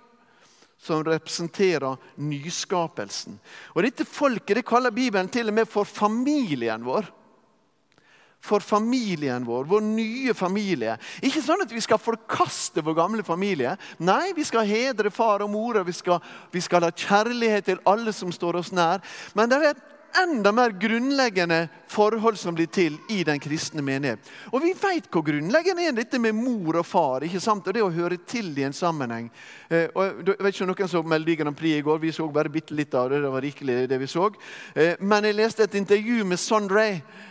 som 0.79 1.05
representerer 1.05 1.97
nyskapelsen. 2.21 3.39
Og 3.75 3.83
Dette 3.87 4.07
folket 4.09 4.61
det 4.61 4.67
kaller 4.67 4.95
Bibelen 4.95 5.31
til 5.33 5.49
og 5.51 5.57
med 5.57 5.71
for 5.71 5.89
familien 5.89 6.85
vår. 6.87 7.09
For 8.47 8.63
familien 8.63 9.47
vår, 9.47 9.65
vår 9.67 9.83
nye 9.83 10.35
familie. 10.37 10.95
Ikke 11.25 11.43
sånn 11.43 11.65
at 11.65 11.73
vi 11.73 11.83
skal 11.83 11.99
forkaste 11.99 12.85
vår 12.85 12.95
gamle 12.99 13.25
familie. 13.27 13.75
Nei, 13.99 14.31
vi 14.37 14.45
skal 14.47 14.69
hedre 14.69 15.11
far 15.11 15.43
og 15.43 15.51
mor, 15.51 15.81
og 15.81 15.89
vi 15.89 15.97
skal, 15.97 16.21
vi 16.53 16.63
skal 16.63 16.87
ha 16.87 16.93
kjærlighet 16.93 17.73
til 17.73 17.83
alle 17.89 18.15
som 18.15 18.31
står 18.35 18.61
oss 18.61 18.71
nær. 18.77 19.03
Men 19.35 19.51
det 19.51 19.59
er 19.59 19.73
et 19.73 19.85
enda 20.23 20.53
mer 20.53 20.71
grunnleggende 20.71 21.69
forhold 21.89 22.39
som 22.39 22.55
blir 22.55 22.67
til 22.73 22.97
i 23.13 23.23
den 23.25 23.41
kristne 23.41 23.83
menighet. 23.85 24.21
Og 24.53 24.63
vi 24.65 24.73
vet 24.77 25.09
hvor 25.13 25.25
grunnleggende 25.27 25.87
er 25.87 25.97
dette 25.97 26.19
med 26.23 26.35
mor 26.37 26.81
og 26.81 26.87
far 26.87 27.27
ikke 27.27 27.41
sant? 27.43 27.67
og 27.67 27.75
det 27.75 27.83
å 27.85 27.93
høre 27.93 28.19
til 28.29 28.51
i 28.59 28.67
en 28.67 28.77
sammenheng. 28.77 29.29
Eh, 29.69 29.89
og 29.95 30.23
jeg 30.27 30.37
vet 30.41 30.55
ikke 30.55 30.67
om 30.67 30.73
noen 30.73 30.91
så 30.91 31.03
Melodi 31.03 31.37
Grand 31.41 31.57
Prix 31.57 31.79
i 31.79 31.85
går. 31.87 32.01
Vi 32.03 32.13
så 32.15 32.27
bare 32.33 32.53
bitte 32.53 32.77
litt 32.77 32.95
av 32.95 33.11
det. 33.11 33.21
det 33.25 33.33
var 33.33 33.45
rikelig 33.45 33.79
det 33.91 34.01
vi 34.03 34.11
så. 34.11 34.29
Eh, 34.75 34.95
men 35.01 35.29
jeg 35.29 35.39
leste 35.39 35.67
et 35.67 35.79
intervju 35.79 36.25
med 36.25 36.41
Sondre, 36.41 36.87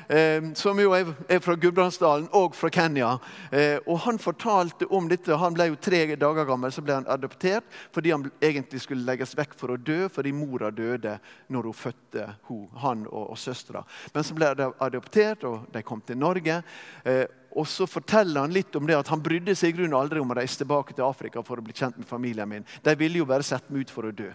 eh, 0.09 0.51
som 0.55 0.79
jo 0.79 0.95
er, 0.97 1.13
fra 1.43 1.55
Gudbrandsdalen 1.59 2.29
og 2.37 2.55
fra 2.55 2.71
Kenya. 2.73 3.17
Eh, 3.51 3.77
og 3.85 3.99
Han 4.05 4.19
fortalte 4.19 4.87
om 4.89 5.09
dette. 5.09 5.35
Han 5.37 5.55
ble 5.55 5.69
jo 5.71 5.79
tre 5.81 6.05
dager 6.15 6.45
gammel, 6.45 6.71
så 6.71 6.83
ble 6.85 6.99
han 6.99 7.09
adoptert 7.09 7.63
fordi 7.95 8.11
han 8.11 8.25
egentlig 8.43 8.81
skulle 8.83 9.05
legges 9.07 9.35
vekk 9.37 9.53
for 9.57 9.73
å 9.73 9.79
dø, 9.79 10.05
fordi 10.11 10.33
mora 10.35 10.71
døde 10.71 11.17
når 11.51 11.69
hun 11.69 11.77
fødte 11.77 12.27
hun, 12.49 12.64
han 12.81 13.05
og, 13.07 13.31
og 13.33 13.39
søstera. 13.39 13.83
Men 14.13 14.23
så 14.23 14.35
ble 14.37 14.51
de 14.57 14.69
adoptert, 14.85 15.43
og 15.47 15.67
de 15.73 15.83
kom 15.85 16.01
til 16.05 16.19
Norge. 16.19 16.61
Eh, 17.03 17.25
og 17.55 17.67
så 17.71 17.87
forteller 17.87 18.43
han 18.43 18.55
litt 18.55 18.75
om 18.75 18.87
det 18.87 18.97
at 18.99 19.11
han 19.13 19.23
brydde 19.23 19.55
seg 19.55 19.71
i 19.71 19.77
grunnen 19.77 19.95
aldri 19.97 20.19
om 20.19 20.33
å 20.33 20.37
reise 20.37 20.59
tilbake 20.59 20.95
til 20.95 21.07
Afrika 21.07 21.43
for 21.45 21.61
å 21.61 21.63
bli 21.63 21.75
kjent 21.75 22.01
med 22.01 22.09
familien 22.09 22.49
min. 22.49 22.67
De 22.83 22.95
ville 22.99 23.21
jo 23.21 23.29
bare 23.29 23.47
sette 23.47 23.71
meg 23.71 23.85
ut 23.85 23.93
for 23.95 24.09
å 24.09 24.15
dø. 24.15 24.31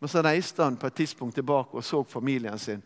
Men 0.00 0.08
så 0.08 0.22
reiste 0.24 0.64
han 0.64 0.78
på 0.80 0.88
et 0.88 0.96
tidspunkt 1.02 1.36
tilbake 1.36 1.76
og 1.76 1.84
så 1.84 2.00
familien 2.08 2.58
sin. 2.58 2.80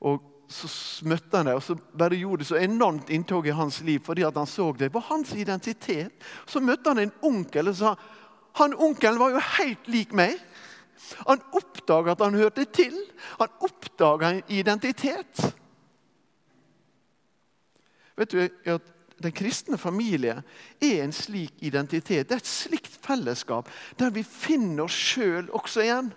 Og 0.00 0.22
så 0.48 0.68
møtte 1.04 1.36
han 1.36 1.50
dem, 1.50 1.58
og 1.58 1.64
så 1.66 1.74
bare 1.98 2.16
gjorde 2.16 2.44
det 2.44 2.48
så 2.48 2.60
enormt 2.62 3.10
inntog 3.12 3.48
i 3.50 3.56
hans 3.56 3.80
liv 3.84 4.00
fordi 4.06 4.24
at 4.24 4.36
han 4.38 4.48
så 4.48 4.70
det. 4.72 4.86
Det 4.86 4.94
var 4.94 5.08
hans 5.10 5.34
identitet. 5.36 6.14
Så 6.46 6.62
møtte 6.64 6.94
han 6.94 7.02
en 7.02 7.12
onkel 7.28 7.72
og 7.72 7.76
sa 7.76 7.96
han 8.56 8.72
onkelen 8.72 9.20
var 9.20 9.34
jo 9.34 9.42
helt 9.58 9.88
lik 9.92 10.14
meg. 10.16 10.38
Han 11.26 11.42
oppdaga 11.52 12.12
at 12.12 12.24
han 12.24 12.34
hørte 12.34 12.64
til. 12.64 12.96
Han 13.38 13.54
oppdaga 13.60 14.32
en 14.32 14.42
identitet. 14.48 15.42
Vet 18.16 18.32
du 18.32 18.42
at 18.44 18.92
Den 19.16 19.32
kristne 19.32 19.78
familie 19.80 20.42
er 20.80 20.98
en 21.00 21.12
slik 21.12 21.54
identitet. 21.64 22.28
Det 22.28 22.34
er 22.34 22.42
et 22.42 22.46
slikt 22.46 22.98
fellesskap 23.00 23.70
der 23.96 24.10
vi 24.12 24.20
finner 24.22 24.84
oss 24.84 24.92
sjøl 24.92 25.48
også 25.56 25.86
igjen. 25.86 26.10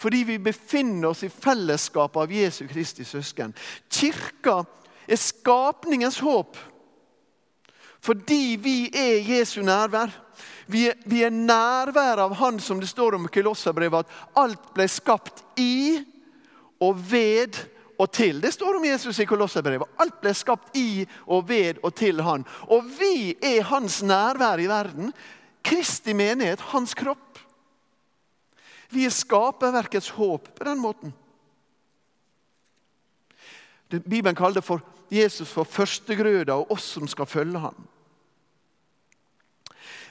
Fordi 0.00 0.22
vi 0.24 0.38
befinner 0.40 1.10
oss 1.10 1.20
i 1.22 1.28
fellesskapet 1.28 2.22
av 2.22 2.32
Jesu 2.32 2.64
Kristi 2.70 3.04
søsken. 3.04 3.52
Kirka 3.92 4.62
er 5.04 5.20
skapningens 5.20 6.22
håp 6.24 6.56
fordi 8.04 8.58
vi 8.60 8.90
er 8.92 9.22
Jesu 9.24 9.62
nærvær. 9.62 10.23
Vi 10.66 10.86
er, 10.88 10.98
vi 11.04 11.22
er 11.24 11.34
nærværet 11.34 12.22
av 12.24 12.34
Han 12.40 12.58
som 12.60 12.80
det 12.80 12.88
står 12.88 13.18
om 13.18 13.28
i 13.28 13.32
Kolosserbrevet, 13.32 14.04
at 14.04 14.40
alt 14.40 14.72
ble 14.74 14.88
skapt 14.88 15.44
i 15.60 16.00
og 16.82 16.98
ved 17.10 17.58
og 17.98 18.10
til. 18.12 18.40
Det 18.42 18.52
står 18.54 18.78
om 18.78 18.86
Jesus 18.86 19.18
i 19.22 19.28
Kolosserbrevet. 19.28 19.90
Alt 20.02 20.16
ble 20.22 20.32
skapt 20.34 20.76
i 20.78 21.04
og 21.26 21.48
ved 21.48 21.80
og 21.84 21.94
til 21.98 22.22
Han. 22.24 22.46
Og 22.68 22.86
vi 22.98 23.34
er 23.42 23.66
Hans 23.70 24.02
nærvær 24.02 24.62
i 24.62 24.70
verden. 24.70 25.12
Kristi 25.64 26.12
menighet, 26.16 26.60
Hans 26.72 26.94
kropp. 26.94 27.38
Vi 28.94 29.06
er 29.06 29.14
skaperverkets 29.14 30.12
håp 30.14 30.50
på 30.54 30.64
den 30.66 30.80
måten. 30.80 31.14
Bibelen 33.88 34.34
kaller 34.34 34.60
det 34.60 34.66
for 34.66 34.82
Jesus 35.12 35.50
for 35.52 35.68
førstegrøda 35.68 36.56
og 36.56 36.72
oss 36.74 36.86
som 36.96 37.06
skal 37.10 37.28
følge 37.30 37.60
ham. 37.62 37.76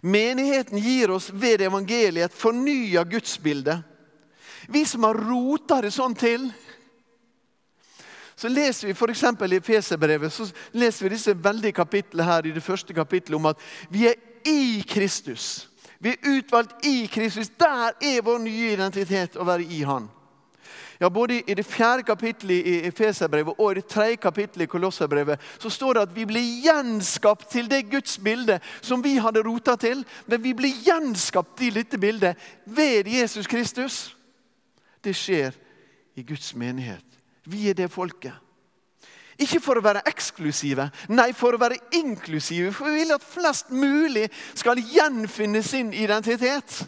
Menigheten 0.03 0.79
gir 0.83 1.11
oss 1.15 1.29
ved 1.31 1.61
evangeliet 1.63 2.27
et 2.27 2.35
fornya 2.35 3.05
gudsbilde. 3.07 3.77
Vi 4.67 4.85
som 4.85 5.03
har 5.07 5.15
rota 5.15 5.79
det 5.83 5.93
sånn 5.95 6.15
til. 6.15 6.49
Så 8.35 8.49
leser 8.51 8.89
vi 8.89 8.95
f.eks. 8.97 9.23
i 9.23 9.61
Feserbrevet 9.63 10.33
så 10.33 10.47
leser 10.75 11.05
vi 11.05 11.13
disse 11.13 11.35
veldige 11.35 11.77
kapitlene 11.77 12.27
her 12.27 12.47
i 12.47 12.51
det 12.51 12.63
første 12.63 12.93
kapittelet 12.93 13.37
om 13.37 13.51
at 13.53 13.61
vi 13.89 14.07
er 14.09 14.19
i 14.43 14.83
Kristus. 14.87 15.69
Vi 16.03 16.11
er 16.11 16.29
utvalgt 16.35 16.85
i 16.85 17.07
Kristus. 17.07 17.53
Der 17.55 17.95
er 18.01 18.25
vår 18.25 18.41
nye 18.43 18.73
identitet 18.73 19.37
å 19.39 19.47
være 19.47 19.63
i 19.63 19.83
Han. 19.87 20.09
Ja, 20.99 21.09
Både 21.09 21.41
i 21.41 21.53
det 21.53 21.65
fjerde 21.65 22.03
kapittelet 22.03 22.67
i 22.67 22.75
Efeserbrevet 22.87 23.55
og 23.57 23.71
i 23.71 23.79
det 23.79 23.85
tredje 23.89 24.15
kapittelet 24.21 24.67
i 24.67 24.71
Kolosserbrevet 24.71 25.41
så 25.59 25.69
står 25.69 25.93
det 25.93 26.01
at 26.01 26.15
vi 26.15 26.25
blir 26.29 26.61
gjenskapt 26.63 27.49
til 27.51 27.69
det 27.71 27.85
Guds 27.91 28.17
bilde 28.17 28.59
som 28.81 29.03
vi 29.03 29.15
hadde 29.17 29.43
rota 29.45 29.75
til. 29.75 30.05
Men 30.27 30.43
vi 30.43 30.53
blir 30.53 30.83
gjenskapt 30.85 31.57
til 31.57 31.75
dette 31.75 31.97
bildet 31.97 32.37
ved 32.65 33.07
Jesus 33.07 33.47
Kristus. 33.47 34.15
Det 35.03 35.15
skjer 35.15 35.57
i 36.15 36.23
Guds 36.23 36.53
menighet. 36.55 37.05
Vi 37.45 37.69
er 37.69 37.73
det 37.73 37.91
folket. 37.91 38.33
Ikke 39.41 39.59
for 39.63 39.79
å 39.79 39.83
være 39.83 40.03
eksklusive, 40.07 40.85
nei, 41.09 41.31
for 41.33 41.55
å 41.55 41.59
være 41.61 41.79
inklusive. 41.97 42.69
For 42.73 42.85
vi 42.85 43.01
vil 43.01 43.15
at 43.15 43.25
flest 43.25 43.71
mulig 43.73 44.27
skal 44.53 44.81
gjenfinne 44.93 45.63
sin 45.65 45.89
identitet 45.93 46.83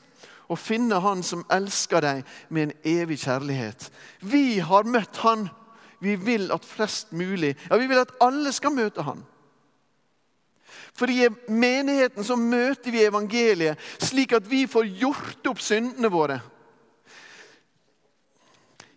og 0.49 0.59
finne 0.59 0.99
Han 1.01 1.23
som 1.23 1.45
elsker 1.51 2.03
deg 2.05 2.25
med 2.49 2.67
en 2.67 2.73
evig 3.01 3.19
kjærlighet. 3.23 3.89
Vi 4.21 4.59
har 4.59 4.87
møtt 4.89 5.21
Han. 5.23 5.47
Vi 5.99 6.15
vil 6.19 6.51
at 6.53 6.65
flest 6.65 7.13
mulig, 7.15 7.55
ja, 7.69 7.77
vi 7.77 7.87
vil 7.87 8.01
at 8.01 8.11
alle 8.21 8.51
skal 8.53 8.75
møte 8.75 9.05
Han. 9.07 9.23
For 10.95 11.11
i 11.11 11.27
menigheten 11.51 12.23
så 12.23 12.37
møter 12.39 12.91
vi 12.91 13.03
evangeliet 13.03 13.79
slik 13.99 14.35
at 14.35 14.45
vi 14.47 14.63
får 14.67 14.91
gjort 15.01 15.49
opp 15.49 15.63
syndene 15.63 16.11
våre. 16.11 16.39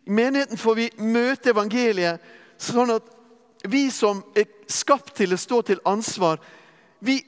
I 0.07 0.15
menigheten 0.15 0.59
får 0.59 0.77
vi 0.79 0.91
møte 1.05 1.51
evangeliet 1.51 2.23
sånn 2.59 2.95
at 2.95 3.09
vi 3.69 3.89
som 3.91 4.23
er 4.39 4.47
skapt 4.71 5.17
til 5.19 5.35
å 5.35 5.41
stå 5.41 5.61
til 5.67 5.83
ansvar, 5.89 6.39
vi, 7.01 7.19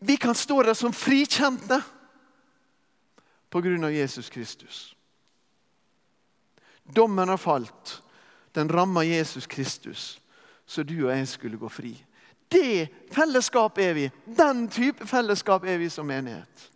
vi 0.00 0.16
kan 0.20 0.36
stå 0.36 0.60
der 0.62 0.76
som 0.76 0.92
frikjente 0.94 1.80
pga. 3.52 3.90
Jesus 3.90 4.30
Kristus. 4.30 4.96
Dommen 6.84 7.28
har 7.28 7.36
falt. 7.36 8.02
Den 8.52 8.68
rammer 8.68 9.02
Jesus 9.02 9.46
Kristus, 9.46 10.20
så 10.66 10.82
du 10.82 11.06
og 11.06 11.16
jeg 11.16 11.28
skulle 11.28 11.56
gå 11.56 11.68
fri. 11.68 11.92
Det 12.48 12.88
fellesskap 13.10 13.78
er 13.78 13.94
vi. 13.96 14.10
Den 14.24 14.66
type 14.68 15.06
fellesskap 15.06 15.64
er 15.64 15.78
vi 15.80 15.88
som 15.88 16.06
menighet. 16.06 16.68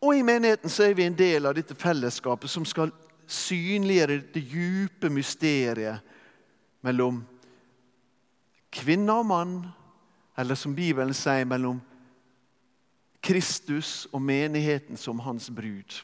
Og 0.00 0.16
I 0.16 0.22
menigheten 0.24 0.70
så 0.72 0.84
er 0.84 0.94
vi 0.96 1.04
en 1.04 1.16
del 1.16 1.46
av 1.46 1.56
dette 1.56 1.76
fellesskapet 1.76 2.50
som 2.50 2.64
skal 2.68 2.92
synliggjøre 3.30 4.20
det 4.34 4.42
dype 4.52 5.08
mysteriet 5.12 6.00
mellom 6.84 7.20
kvinne 8.72 9.16
og 9.16 9.26
mann, 9.26 9.54
eller 10.38 10.56
som 10.56 10.74
Bibelen 10.74 11.14
sier, 11.14 11.44
mellom 11.44 11.80
Kristus 13.20 14.08
og 14.12 14.22
menigheten 14.22 14.96
som 14.96 15.20
hans 15.20 15.50
brud. 15.52 16.02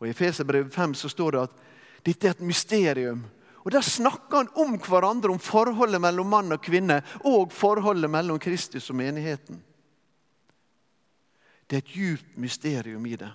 Og 0.00 0.06
I 0.06 0.10
Efeserbrevet 0.10 0.74
5 0.74 0.94
så 0.94 1.08
står 1.08 1.30
det 1.30 1.42
at 1.46 1.58
dette 2.06 2.26
er 2.26 2.34
et 2.34 2.46
mysterium. 2.46 3.24
Og 3.64 3.72
Der 3.72 3.80
snakker 3.80 4.36
han 4.36 4.48
om 4.56 4.78
hverandre, 4.78 5.30
om 5.30 5.38
forholdet 5.38 6.00
mellom 6.00 6.26
mann 6.26 6.52
og 6.52 6.62
kvinne 6.64 7.02
og 7.24 7.52
forholdet 7.52 8.10
mellom 8.10 8.38
Kristus 8.38 8.90
og 8.90 8.96
menigheten. 8.96 9.60
Det 11.70 11.76
er 11.76 11.84
et 11.84 11.94
djupt 11.94 12.38
mysterium 12.38 13.06
i 13.06 13.16
det. 13.16 13.30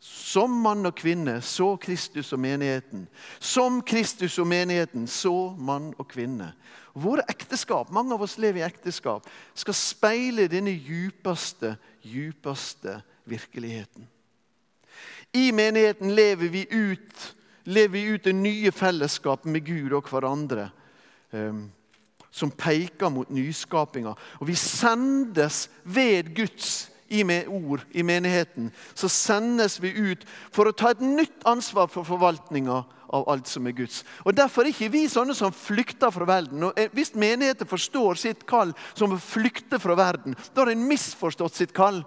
Som 0.00 0.60
mann 0.62 0.86
og 0.86 0.94
kvinne 0.94 1.40
så 1.42 1.72
Kristus 1.82 2.32
og 2.32 2.40
menigheten. 2.40 3.08
Som 3.40 3.80
Kristus 3.82 4.38
og 4.38 4.46
menigheten 4.46 5.08
så 5.10 5.54
mann 5.58 5.90
og 5.98 6.06
kvinne. 6.12 6.52
Våre 6.98 7.24
ekteskap, 7.30 7.90
mange 7.94 8.14
av 8.14 8.22
oss 8.22 8.38
lever 8.38 8.62
i 8.62 8.66
ekteskap, 8.66 9.26
skal 9.54 9.74
speile 9.74 10.48
denne 10.50 10.72
djupeste, 10.74 11.76
djupeste 12.02 13.00
virkeligheten. 13.28 14.06
I 15.34 15.50
menigheten 15.52 16.14
lever 16.14 16.48
vi 16.48 16.64
ut, 16.70 17.34
lever 17.64 17.94
vi 17.94 18.04
ut 18.14 18.24
det 18.24 18.34
nye 18.34 18.72
fellesskapet 18.72 19.50
med 19.52 19.66
Gud 19.66 19.92
og 19.92 20.08
hverandre. 20.10 20.70
Um, 21.32 21.68
som 22.30 22.50
peker 22.50 23.10
mot 23.12 23.30
nyskapinga. 23.30 24.14
Og 24.40 24.48
vi 24.48 24.54
sendes 24.54 25.66
ved 25.84 26.34
Guds 26.36 26.88
i 27.08 27.24
med 27.24 27.48
ord 27.48 27.84
i 27.90 28.02
menigheten, 28.02 28.70
så 28.94 29.08
sendes 29.08 29.78
vi 29.80 29.92
ut 29.92 30.24
for 30.52 30.68
å 30.68 30.76
ta 30.76 30.92
et 30.92 31.02
nytt 31.04 31.46
ansvar 31.48 31.88
for 31.92 32.06
forvaltninga 32.06 32.82
av 33.08 33.28
alt 33.32 33.48
som 33.48 33.66
er 33.66 33.76
Guds. 33.76 34.02
Og 34.24 34.36
Derfor 34.36 34.66
er 34.66 34.74
ikke 34.74 34.92
vi 34.92 35.06
sånne 35.08 35.36
som 35.36 35.54
flykter 35.54 36.12
fra 36.12 36.28
verden. 36.28 36.68
Og 36.68 36.78
eh, 36.78 36.90
Hvis 36.92 37.14
menigheten 37.16 37.68
forstår 37.68 38.20
sitt 38.20 38.44
kall 38.48 38.74
som 38.92 39.14
å 39.14 39.20
flykte 39.22 39.80
fra 39.80 39.96
verden, 39.98 40.36
da 40.52 40.64
har 40.64 40.72
en 40.74 40.88
misforstått 40.88 41.56
sitt 41.56 41.74
kall. 41.76 42.02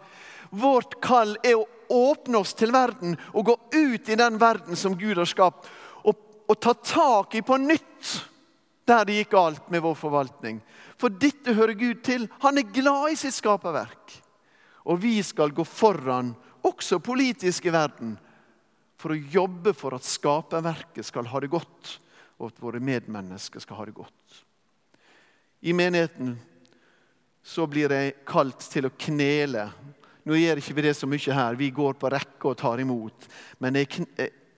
Vårt 0.52 1.00
kall 1.02 1.38
er 1.42 1.58
å 1.58 1.68
åpne 1.92 2.44
oss 2.44 2.54
til 2.58 2.74
verden 2.76 3.18
og 3.34 3.50
gå 3.50 3.56
ut 3.74 4.10
i 4.10 4.20
den 4.20 4.38
verden 4.40 4.78
som 4.80 4.98
Gud 5.00 5.18
har 5.18 5.30
skapt, 5.30 5.68
og, 6.06 6.16
og 6.48 6.60
ta 6.62 6.76
tak 6.76 7.36
i 7.36 7.44
på 7.44 7.58
nytt 7.60 8.18
der 8.88 9.06
det 9.08 9.22
gikk 9.22 9.34
galt 9.34 9.70
med 9.72 9.84
vår 9.84 9.96
forvaltning. 9.96 10.60
For 11.00 11.14
dette 11.14 11.56
hører 11.58 11.78
Gud 11.78 12.04
til. 12.06 12.28
Han 12.44 12.60
er 12.60 12.74
glad 12.74 13.14
i 13.14 13.20
sitt 13.20 13.38
skaperverk. 13.38 14.21
Og 14.90 15.02
vi 15.02 15.18
skal 15.26 15.54
gå 15.54 15.66
foran, 15.68 16.34
også 16.66 17.00
politisk 17.04 17.68
i 17.68 17.74
verden, 17.74 18.16
for 19.02 19.14
å 19.14 19.24
jobbe 19.34 19.74
for 19.74 19.98
at 19.98 20.06
skaperverket 20.06 21.06
skal 21.08 21.30
ha 21.32 21.42
det 21.42 21.50
godt, 21.54 21.98
og 22.42 22.52
at 22.52 22.62
våre 22.62 22.82
medmennesker 22.82 23.62
skal 23.62 23.80
ha 23.80 23.88
det 23.90 23.98
godt. 23.98 24.42
I 25.62 25.74
menigheten 25.78 26.36
så 27.42 27.66
blir 27.70 27.94
jeg 27.94 28.20
kalt 28.30 28.62
til 28.70 28.88
å 28.88 28.94
knele. 28.98 29.66
Nå 30.26 30.38
gjør 30.38 30.62
ikke 30.62 30.76
vi 30.78 30.86
det 30.86 30.94
så 30.98 31.10
mye 31.10 31.38
her, 31.38 31.58
vi 31.58 31.72
går 31.74 31.98
på 32.02 32.10
rekke 32.14 32.52
og 32.52 32.58
tar 32.62 32.82
imot. 32.82 33.28
Men 33.62 33.82
jeg, 33.82 34.06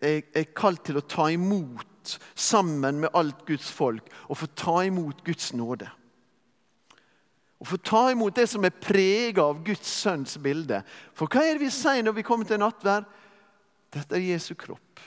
jeg 0.03 0.23
er 0.36 0.53
kalt 0.55 0.83
til 0.88 0.99
å 0.99 1.07
ta 1.07 1.29
imot 1.31 2.17
sammen 2.36 2.99
med 3.03 3.15
alt 3.15 3.45
Guds 3.47 3.69
folk, 3.71 4.07
og 4.27 4.39
få 4.41 4.49
ta 4.59 4.81
imot 4.88 5.23
Guds 5.23 5.53
nåde. 5.55 5.88
Og 7.63 7.67
få 7.67 7.78
ta 7.80 8.10
imot 8.12 8.36
det 8.36 8.43
som 8.52 8.65
er 8.67 8.76
prega 8.76 9.45
av 9.47 9.62
Guds 9.63 9.88
sønns 9.88 10.36
bilde. 10.43 10.82
For 11.15 11.32
hva 11.32 11.45
er 11.45 11.56
det 11.56 11.63
vi 11.63 11.69
sier 11.71 12.04
når 12.04 12.17
vi 12.17 12.26
kommer 12.28 12.49
til 12.49 12.60
nattverd? 12.60 13.08
Dette 13.95 14.17
er 14.17 14.26
Jesu 14.34 14.52
kropp. 14.60 14.99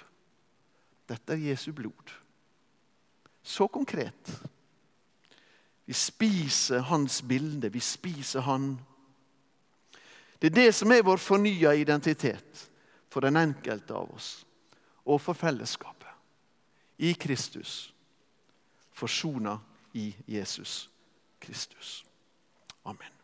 Dette 1.05 1.35
er 1.35 1.43
Jesu 1.51 1.69
blod. 1.77 2.15
Så 3.45 3.69
konkret. 3.69 4.33
Vi 5.85 5.93
spiser 5.93 6.81
hans 6.89 7.21
bilde. 7.29 7.69
Vi 7.69 7.85
spiser 7.85 8.49
han. 8.49 8.73
Det 10.41 10.49
er 10.49 10.57
det 10.57 10.73
som 10.81 10.97
er 10.97 11.05
vår 11.05 11.21
fornya 11.21 11.77
identitet 11.77 12.65
for 13.13 13.21
den 13.29 13.37
enkelte 13.37 13.93
av 13.93 14.17
oss 14.17 14.31
og 15.05 15.21
for 15.21 15.37
fellesskapet. 15.37 16.09
I 17.05 17.13
Kristus. 17.13 17.93
Forsona 18.97 19.59
i 19.93 20.09
Jesus 20.25 20.87
Kristus. 21.37 22.06
Amen. 22.87 23.16